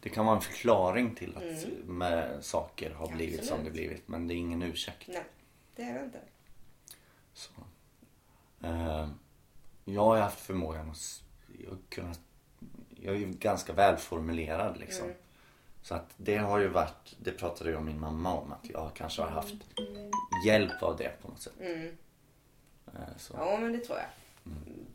[0.00, 1.98] Det kan vara en förklaring till att Mm.
[1.98, 3.64] med saker har blivit som Absolut.
[3.64, 4.08] det blivit.
[4.08, 5.08] Men det är ingen ursäkt.
[5.08, 5.24] Nej,
[5.76, 6.20] det är det inte.
[7.32, 7.50] Så.
[8.62, 9.08] Eh,
[9.84, 11.22] jag har haft förmågan att...
[11.58, 12.20] Jag, kunnat,
[13.00, 15.04] jag är ju ganska välformulerad liksom.
[15.04, 15.16] Mm.
[15.82, 18.90] Så att det har ju varit, det pratade jag och min mamma om att jag
[18.94, 20.10] kanske har haft Mm.
[20.46, 21.60] hjälp av det på något sätt.
[21.60, 21.96] Mm.
[22.86, 23.34] Eh, Så.
[23.38, 24.06] Ja, men det tror jag.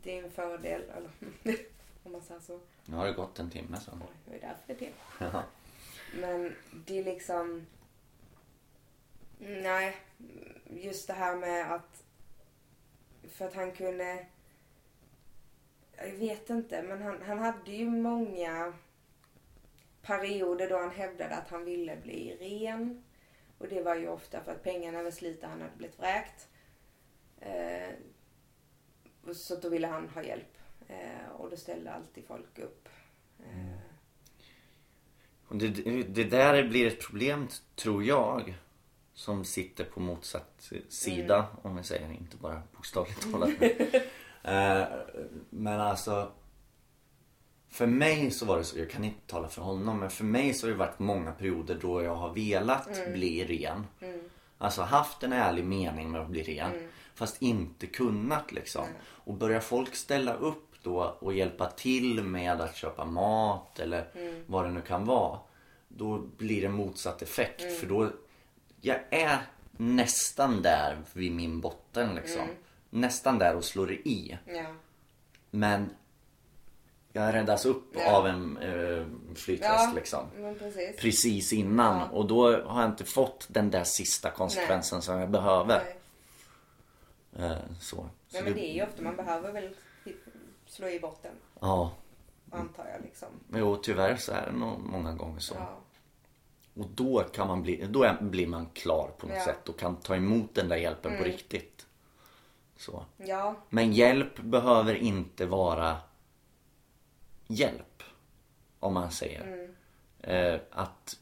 [0.02, 1.10] Det är en fördel, eller
[2.02, 2.60] om man säger så.
[2.86, 3.92] Nu har det gått en timme så.
[3.92, 5.42] Oj, det är därför det är.
[6.20, 7.66] Men det är liksom...
[9.38, 9.96] Nej,
[10.66, 12.04] just det här med att...
[13.22, 14.26] För att han kunde...
[15.96, 18.72] Jag vet inte, men han, han hade ju många
[20.02, 23.04] perioder då han hävdade att han ville bli ren.
[23.58, 25.10] Och det var ju ofta för att pengarna var
[25.42, 26.48] och han hade blivit vräkt.
[27.40, 27.90] Eh,
[29.32, 30.56] så då ville han ha hjälp.
[30.88, 32.88] Eh, och då ställde alltid folk upp.
[33.40, 33.78] Eh,
[35.48, 35.68] Och det,
[36.02, 38.54] det där blir ett problem tror jag.
[39.16, 41.46] Som sitter på motsatt sida Mm.
[41.62, 43.50] om vi säger inte bara bokstavligt talat.
[44.42, 44.84] Eh,
[45.50, 46.32] Men alltså.
[47.68, 50.54] För mig så var det så, jag kan inte tala för honom men för mig
[50.54, 53.86] så har det varit många perioder då jag har velat bli ren.
[54.00, 54.20] mm,
[54.58, 56.88] Alltså haft en ärlig mening med att bli ren.
[57.14, 58.84] Fast inte kunnat liksom.
[59.04, 64.06] Och börjar folk ställa upp då och hjälpa till med att köpa mat eller
[64.46, 65.38] vad det nu kan vara.
[65.88, 67.80] Då blir det motsatt effekt.
[67.80, 68.10] För då,
[68.80, 69.38] jag är
[69.72, 72.46] nästan där vid min botten liksom.
[72.90, 74.38] Nästan där och slår det i.
[74.46, 74.64] ja.
[75.50, 75.90] Men
[77.12, 78.16] jag räddas upp Ja.
[78.16, 80.26] av en eh, flytväst Ja, liksom
[80.58, 80.96] precis.
[81.00, 82.06] precis innan Ja.
[82.08, 85.78] och då har jag inte fått den där sista konsekvensen som jag behöver.
[85.84, 85.96] Nej.
[87.38, 88.08] Eh, så.
[88.32, 89.74] Nej, men det är ju ofta, man behöver väl
[90.66, 91.92] slå i botten, Ja,
[92.50, 93.28] antar jag liksom.
[93.54, 95.54] jo tyvärr så är det nog många gånger så.
[95.54, 95.78] Ja.
[96.82, 99.44] Och då kan man bli, då är, blir man klar på något Ja.
[99.44, 101.86] sätt och kan ta emot den där hjälpen på riktigt.
[102.76, 103.04] Så.
[103.16, 105.96] Ja, Men hjälp behöver inte vara
[107.46, 108.02] hjälp.
[108.80, 109.68] Om man säger.
[110.20, 111.18] Eh, att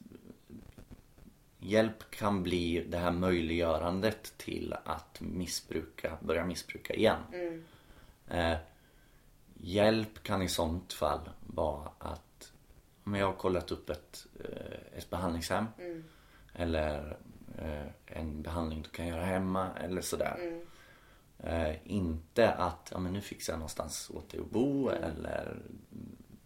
[1.73, 7.21] hjälp kan bli det här möjliggörandet till att missbruka, börja missbruka igen.
[8.29, 8.57] Eh,
[9.55, 12.53] hjälp kan i sånt fall vara att
[13.05, 15.67] om jag har kollat upp ett, eh, ett behandlingshem
[16.55, 17.17] eller
[17.59, 20.63] eh, en behandling du kan göra hemma eller sådär.
[21.39, 25.63] Eh, inte att ja, men nu fixar jag någonstans åt dig att bo eller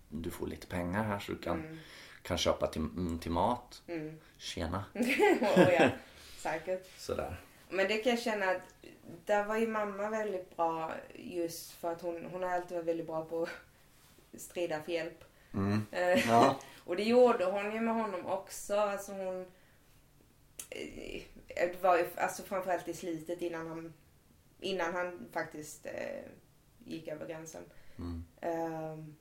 [0.08, 1.78] du får lite pengar här så du kan,
[2.26, 3.82] kan köpa till, mm, till mat.
[4.38, 4.84] Tjena.
[5.40, 5.90] och ja,
[6.38, 6.98] säkert.
[6.98, 7.40] Sådär.
[7.68, 8.62] Men det kan jag känna att
[9.24, 13.06] där var ju mamma väldigt bra just för att hon, hon har alltid varit väldigt
[13.06, 15.24] bra på att strida för hjälp.
[15.54, 15.86] Mm.
[15.92, 16.58] Eh, Ja.
[16.84, 18.76] och det gjorde hon ju med honom också.
[18.76, 19.46] Alltså hon...
[20.70, 23.92] eh, Det var ju alltså framförallt i slutet innan han,
[24.60, 26.30] innan han faktiskt eh,
[26.84, 27.62] gick över gränsen.
[27.98, 28.24] Mm.
[28.40, 29.16] Ehm,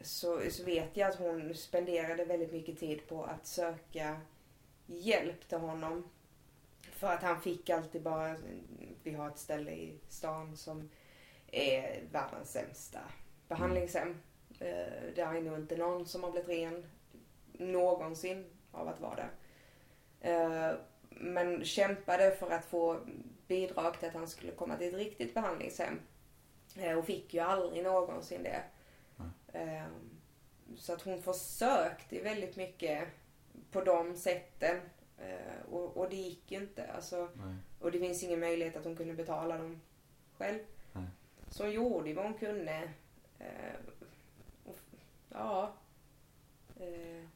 [0.00, 4.20] så, så vet jag att hon spenderade väldigt mycket tid på att söka
[4.86, 6.10] hjälp till honom.
[6.82, 8.36] För att han fick alltid bara,
[9.02, 10.90] vi har ett ställe i stan som
[11.52, 13.00] är världens sämsta
[13.48, 14.22] behandlingshem.
[14.60, 16.86] Eh, det är nog inte någon som har blivit ren
[17.52, 19.30] någonsin av att vara där.
[20.20, 20.76] Eh,
[21.08, 23.00] men kämpade för att få
[23.46, 26.00] bidrag till att han skulle komma till ett riktigt behandlingshem.
[26.76, 28.62] Eh, och fick ju aldrig någonsin det.
[29.56, 29.86] Eh,
[30.76, 33.08] så att hon försökte väldigt mycket
[33.70, 34.80] på de sätten.
[35.18, 36.92] Eh, och, och det gick ju inte.
[36.92, 37.28] Alltså,
[37.80, 39.80] och det finns ingen möjlighet att hon kunde betala dem
[40.38, 40.58] själv.
[40.92, 41.04] Nej.
[41.50, 42.90] Så hon gjorde vad hon kunde.
[43.38, 43.76] Eh,
[44.64, 44.78] och,
[45.28, 45.72] ja.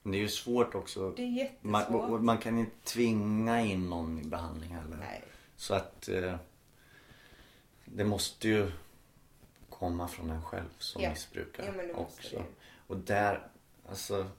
[0.03, 1.11] Men det är ju svårt också.
[1.11, 2.11] det är jättesvårt.
[2.11, 4.97] Man, man kan inte tvinga in någon i behandling heller.
[4.97, 5.23] Nej.
[5.57, 6.37] Så att eh,
[7.85, 8.73] det måste ju
[9.81, 11.11] komma från en själv som Ja.
[11.11, 12.37] missbrukare Ja, också.
[12.37, 12.45] det.
[12.87, 13.49] Och där,
[13.89, 14.31] alltså.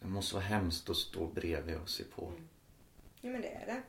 [0.00, 2.26] Det måste vara hemskt att stå bredvid och se på.
[2.28, 2.48] Mm.
[3.20, 3.82] Ja men det är det.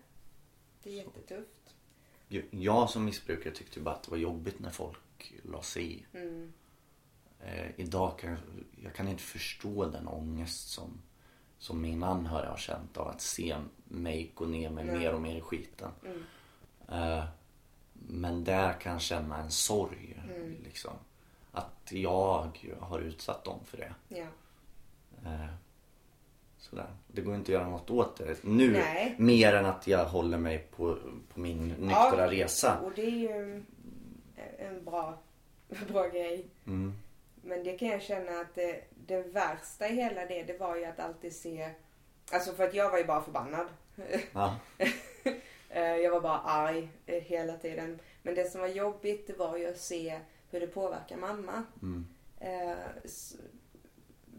[0.84, 1.76] Det är jättetufft.
[2.28, 6.06] Ju- Jag som missbrukare tyckte bara att det var jobbigt när folk la sig i.
[6.14, 6.54] Mm.
[7.40, 8.40] Eh, idag kan jag,
[8.84, 11.02] jag kan inte förstå den ångest som,
[11.58, 15.36] som min anhöriga har känt av att se mig gå ner mig mer och mer
[15.36, 15.92] i skiten.
[16.06, 16.24] Mm.
[16.90, 17.26] Eh,
[18.08, 20.22] men där kan känna en sorg.
[20.24, 20.56] Mm.
[20.64, 20.94] Liksom.
[21.52, 23.94] Att jag har utsatt dem för det.
[24.08, 24.26] Ja.
[25.26, 25.54] Eh,
[26.58, 26.88] sådär.
[27.08, 28.72] Det går inte att göra något åt det nu.
[28.72, 29.16] Nej.
[29.18, 30.98] Mer än att jag håller mig på,
[31.34, 32.80] på min nyktra resa.
[32.80, 33.64] Och det är ju
[34.58, 35.18] en bra,
[35.88, 36.46] bra grej.
[36.68, 36.94] Mm.
[37.42, 40.86] Men det kan jag känna att det, det värsta i hela det, det var ju
[40.86, 41.70] att alltid se...
[42.32, 43.68] Alltså för att jag var ju bara förbannad.
[44.34, 44.56] Ja.
[45.76, 48.00] Eh, jag var bara arg eh, hela tiden.
[48.22, 50.20] Men det som var jobbigt det var ju att se
[50.52, 51.64] hur det påverkar mamma.
[51.82, 52.08] Mm.
[52.40, 52.78] Eh,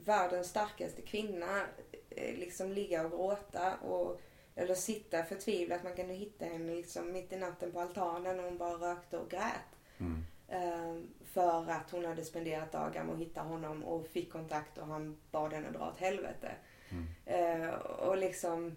[0.04, 1.62] världens starkaste kvinna
[2.16, 4.20] liksom ligga och gråta och
[4.54, 5.84] eller sitta förtvivlat.
[5.84, 9.30] Man kunde hitta henne liksom mitt i natten på altanen och hon bara rökte och
[9.30, 9.78] grät.
[9.98, 10.24] Mm.
[11.24, 15.16] För att hon hade spenderat dagar med att hitta honom och fick kontakt och han
[15.30, 16.52] bad henne dra åt helvete.
[17.24, 18.76] Eh, och liksom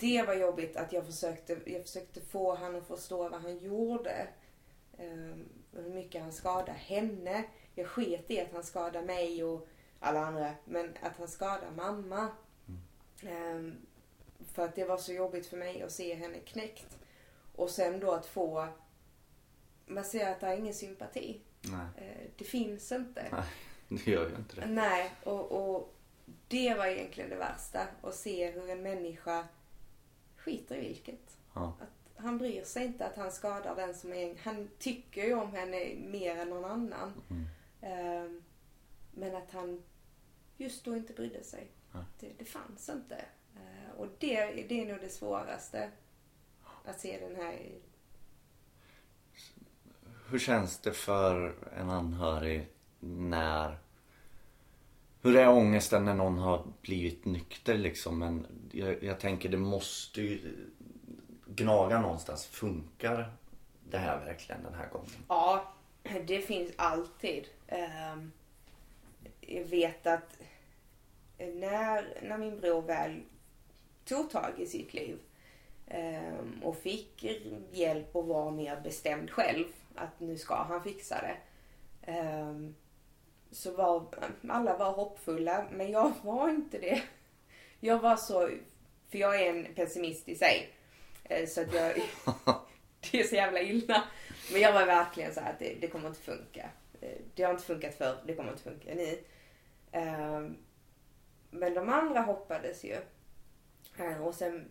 [0.00, 4.28] det var jobbigt att jag försökte, jag försökte få han att förstå vad han gjorde.
[4.98, 5.36] Eh,
[5.72, 7.44] hur mycket han skadade henne.
[7.74, 9.68] Jag sket i att han skadade mig och
[10.00, 10.54] alla andra.
[10.64, 12.28] Men att han skadade mamma.
[13.22, 13.72] Eh,
[14.54, 16.98] för att det var så jobbigt för mig att se henne knäckt.
[17.56, 18.68] Och sen då att få...
[19.86, 21.40] Man ser att det är ingen sympati.
[21.60, 23.26] Nej, Eh, det finns inte.
[23.32, 23.44] nej,
[23.88, 24.66] det gör ju inte det.
[24.66, 25.94] Nej, och, och
[26.48, 27.86] det var egentligen det värsta.
[28.02, 29.48] Att se hur en människa
[30.50, 31.38] skiter i vilket.
[31.54, 31.72] Ja.
[31.80, 34.36] Att han bryr sig inte att han skadar den som är...
[34.44, 37.12] Han tycker ju om henne mer än någon annan.
[37.30, 37.46] Mm.
[37.80, 38.42] Ehm,
[39.10, 39.82] men att han
[40.56, 41.70] just då inte brydde sig.
[41.92, 42.04] Nej.
[42.20, 43.24] Det, det fanns inte.
[43.54, 45.90] Eh, och det, det är nog det svåraste.
[46.84, 47.72] Att se den här...
[50.30, 52.68] Hur känns det för en anhörig
[53.00, 53.78] när...
[55.22, 58.18] Hur är ångesten när någon har blivit nykter liksom?
[58.18, 60.40] Men jag, jag tänker det måste ju
[61.46, 62.46] gnaga någonstans.
[62.46, 63.32] Funkar
[63.90, 65.10] det här verkligen den här gången?
[65.28, 65.72] Ja,
[66.26, 67.44] det finns alltid.
[67.66, 68.32] Ehm,
[69.40, 70.38] jag vet att
[71.38, 73.20] när, när min bror väl
[74.04, 75.18] tog tag i sitt liv
[75.86, 77.24] ehm, och fick
[77.72, 79.64] hjälp och var mer bestämd själv
[79.94, 81.36] att nu ska han fixa det.
[82.12, 82.74] Ehm,
[83.50, 84.06] så var
[84.48, 87.02] alla var hoppfulla, men jag var inte det.
[87.80, 88.50] Jag var så,
[89.10, 90.70] för jag är en pessimist i sig.
[91.24, 91.94] Eh, Så att jag,
[93.10, 94.04] det är så jävla illa.
[94.52, 96.70] Men jag var verkligen så här att det, det kommer inte funka.
[97.00, 99.18] Eh, Det har inte funkat förr, det kommer inte funka nu.
[99.92, 100.56] Ehm,
[101.50, 102.96] Men de andra hoppades ju.
[103.98, 104.68] Eh, Och sen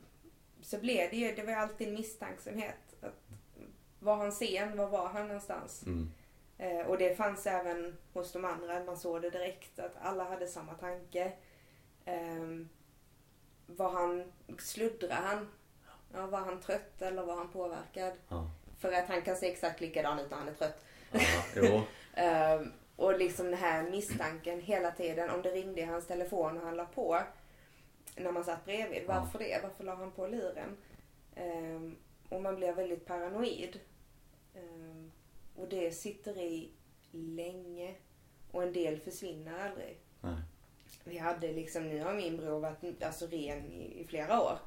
[0.62, 2.96] så blev det ju, det var alltid en misstänksamhet.
[3.02, 3.14] Att,
[4.00, 4.78] var han sen?
[4.78, 5.84] Var var han någonstans?
[5.86, 6.12] Mm.
[6.60, 10.48] Eh, Och det fanns även hos de andra, man såg det direkt att alla hade
[10.48, 11.32] samma tanke.
[12.06, 12.70] Um,
[13.68, 15.48] var han, sluddrade han?
[16.14, 18.14] Ja, var han trött eller var han påverkad?
[18.30, 18.52] Ja.
[18.80, 20.86] För att han kan se exakt likadan ut när han är trött.
[21.56, 21.84] Ja.
[22.14, 25.30] Ehm, och liksom den här misstanken hela tiden.
[25.30, 27.20] Om det ringde i hans telefon och han la på.
[28.16, 29.08] När man satt bredvid.
[29.08, 29.60] Varför det?
[29.64, 30.78] Varför la han på luren?
[31.36, 31.96] Ehm,
[32.30, 33.80] och man blir väldigt paranoid.
[35.60, 36.72] Ehm, och det sitter i
[37.12, 37.96] länge.
[38.52, 40.00] Och en del försvinner aldrig.
[40.22, 40.42] Nej.
[41.04, 44.60] Vi hade liksom, nu har min bror varit alltså, ren i, i flera år.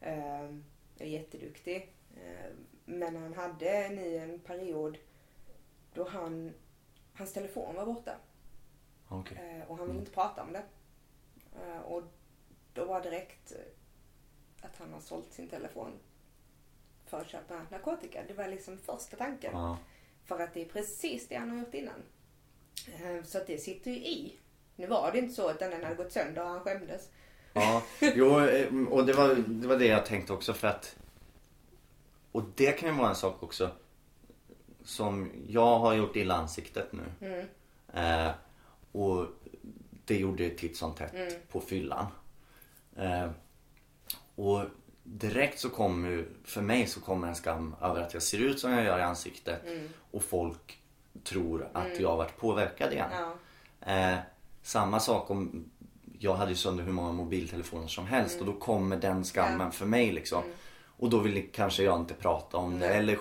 [0.00, 0.64] Ehm,
[0.98, 1.94] är jätteduktig.
[2.16, 4.98] Ehm, men han hade nu en period
[5.94, 6.52] då han,
[7.14, 8.16] hans telefon var borta.
[9.08, 9.38] Okej.
[9.38, 10.62] Eh, och han ville inte prata om det.
[11.56, 12.02] Eh, och
[12.72, 13.52] då var direkt
[14.60, 15.98] att han har sålt sin telefon
[17.04, 18.24] för att köpa narkotika.
[18.28, 19.52] Det var liksom första tanken.
[19.52, 19.78] Ja.
[20.30, 22.02] För att det är precis det han har gjort innan.
[22.86, 24.36] Eh, Så att det sitter ju i.
[24.76, 27.08] Nu var det inte så att den hade gått sönder och han skämdes.
[27.52, 30.96] Ja, jo, eh, och det var, det var det jag tänkte också för att
[32.32, 33.70] Och det kan ju vara en sak också
[34.84, 37.46] Som jag har gjort illa ansiktet nu Mm.
[37.94, 38.32] eh,
[38.92, 39.26] Och
[40.04, 41.32] det gjorde jag titt som tätt Mm.
[41.48, 42.06] på fyllan
[42.96, 43.30] eh,
[44.34, 44.62] Och
[45.12, 48.70] direkt så kommer för mig så kommer en skam över att jag ser ut som
[48.72, 49.88] jag gör i ansiktet Mm.
[50.10, 50.78] Och folk
[51.24, 53.08] tror att jag har varit påverkad igen
[53.80, 53.92] Ja.
[53.92, 54.18] Eh,
[54.62, 55.64] samma sak om
[56.18, 59.66] jag hade ju sönder hur många mobiltelefoner som helst och då kommer den skammen Mm.
[59.66, 59.70] Ja.
[59.70, 60.42] för mig liksom.
[60.96, 62.88] Och då vill kanske jag inte prata om det.
[62.88, 63.18] Eller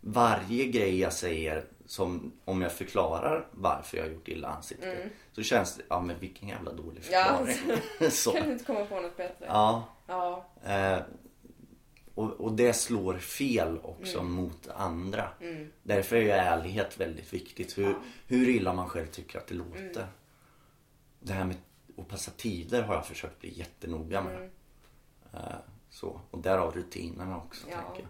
[0.00, 4.98] varje grej jag säger som om jag förklarar varför jag har gjort illa ansiktet.
[5.32, 7.12] Så känns det, ja men vilken jävla dålig Mm.
[7.12, 8.10] Ja, förklaring.
[8.10, 8.30] så.
[8.32, 9.44] Kan du inte komma på något bättre?
[9.48, 9.84] Ja.
[10.06, 10.46] Ja.
[10.64, 10.98] Eh,
[12.14, 14.32] och, och det slår fel också Mm.
[14.32, 15.28] mot andra.
[15.82, 17.78] Därför är ju ärlighet väldigt viktigt.
[17.78, 17.96] Hur,
[18.26, 19.80] hur illa man själv tycker att det låter.
[19.80, 20.06] Mm.
[21.20, 21.56] Det här med
[21.98, 24.36] att passa tider har jag försökt bli jättenoga med.
[24.36, 24.50] Mm.
[25.32, 25.40] Eh,
[25.90, 26.20] så.
[26.30, 27.66] Och därav rutinerna också.
[27.70, 27.76] Ja.
[27.76, 28.08] Tänker jag.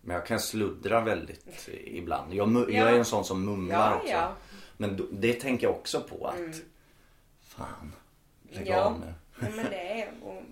[0.00, 2.34] Men jag kan sluddra väldigt ibland.
[2.34, 2.78] Jag, mu- Ja.
[2.78, 4.08] jag är en sån som mumlar Ja, också.
[4.12, 4.32] ja.
[4.76, 6.60] Men då, det tänker jag också på att
[7.40, 7.92] Fan,
[8.50, 8.82] lägg Ja.
[8.84, 9.14] av nu.
[9.40, 10.42] Men det är, och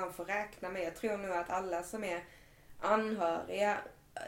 [0.00, 2.24] man får räkna med, jag tror nog att alla som är
[2.80, 3.78] anhöriga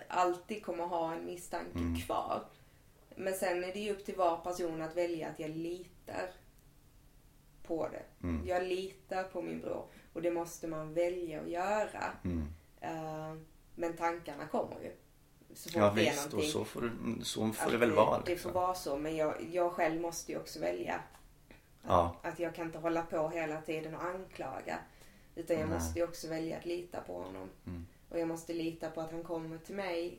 [0.08, 2.00] alltid kommer ha en misstanke Mm.
[2.00, 2.42] kvar.
[3.16, 6.30] Men sen är det ju upp till var person att välja att jag litar
[7.66, 8.02] på det.
[8.26, 8.46] Mm.
[8.46, 12.04] Jag litar på min bror och det måste man välja att göra.
[12.24, 12.44] Mm.
[12.80, 13.34] Eh,
[13.74, 14.92] men tankarna kommer ju.
[15.54, 18.20] Så fort Ja det visst, och så får, det- så får det väl vara.
[18.20, 18.52] Det Liksom.
[18.52, 21.00] får vara så, men jag, jag själv måste ju också välja.
[21.86, 22.16] Ja.
[22.22, 24.78] Att jag kan inte hålla på hela tiden och anklaga.
[25.38, 25.78] Utan jag Nej.
[25.78, 27.48] måste ju också välja att lita på honom.
[27.66, 27.86] Mm.
[28.08, 30.18] Och jag måste lita på att han kommer till mig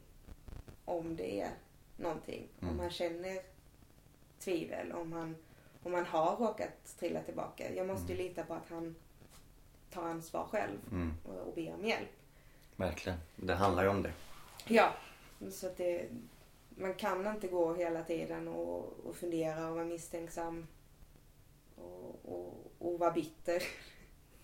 [0.85, 1.49] om det är
[1.97, 2.47] någonting.
[2.61, 2.73] Mm.
[2.73, 3.41] Om han känner
[4.39, 5.35] tvivel, om han,
[5.83, 7.73] om han har råkat trilla tillbaka.
[7.73, 8.95] Jag måste ju lita på att han
[9.91, 11.13] tar ansvar själv Mm.
[11.25, 12.09] och, och ber om hjälp.
[12.75, 13.19] Verkligen.
[13.35, 14.13] Det handlar ju om det.
[14.67, 14.93] Ja,
[15.51, 16.05] så att det,
[16.69, 20.67] man kan inte gå hela tiden och, och fundera och vara misstänksam
[21.75, 23.63] och, och, och vara bitter.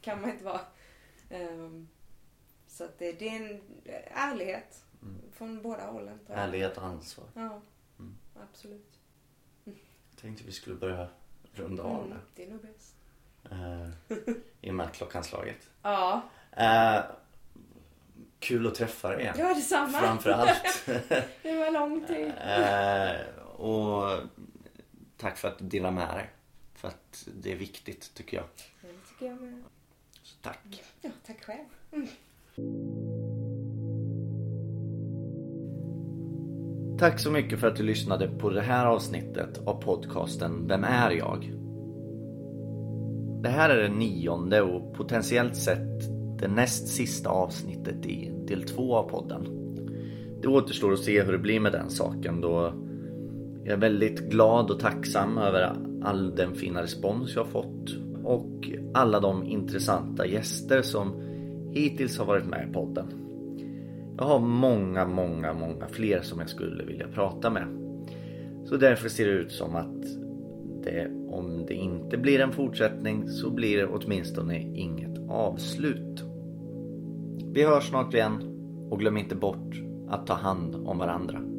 [0.05, 0.61] Kan man inte vara.
[1.29, 1.87] Ehm,
[2.67, 3.61] så att det, det är en
[4.13, 4.83] ärlighet
[5.31, 6.19] från båda hållen.
[6.29, 7.25] Ärlighet och ansvar.
[7.33, 7.61] Ja,
[7.99, 8.15] Mm.
[8.51, 8.99] absolut.
[9.63, 11.07] Jag tänkte vi skulle börja
[11.53, 12.15] runda av Mm, nu.
[12.35, 12.95] det är nog bäst.
[13.51, 13.89] Eh,
[14.61, 15.69] I och med att klockan slagit.
[15.81, 16.21] Ja,
[16.57, 17.01] Eh,
[18.39, 19.35] kul att träffa dig igen.
[19.39, 19.99] ja detsamma.
[19.99, 20.83] Framför allt.
[21.41, 22.33] det var lång tid.
[22.47, 24.19] Eh, och
[25.17, 26.29] tack för att du delar med dig.
[26.73, 28.45] För att det är viktigt tycker jag.
[28.81, 29.63] Ja, det tycker jag med.
[30.45, 30.83] Tack.
[31.01, 32.07] Ja, tack själv.
[36.99, 41.11] Tack så mycket för att du lyssnade på det här avsnittet av podcasten Vem är
[41.11, 41.53] jag?
[43.43, 46.01] Det här är det nionde och potentiellt sett
[46.39, 49.47] det näst sista avsnittet i del två av podden.
[50.41, 52.73] Det återstår att se hur det blir med den saken då
[53.63, 58.69] jag är väldigt glad och tacksam över all den fina respons jag har fått och
[58.93, 61.21] alla de intressanta gäster som
[61.71, 63.05] hittills har varit med i podden.
[64.17, 67.67] Jag har många, många, många fler som jag skulle vilja prata med.
[68.65, 70.03] Så därför ser det ut som att
[70.83, 76.23] det, om det inte blir en fortsättning så blir det åtminstone inget avslut.
[77.53, 78.41] Vi hörs snart igen
[78.89, 79.75] och glöm inte bort
[80.09, 81.54] att ta hand om varandra.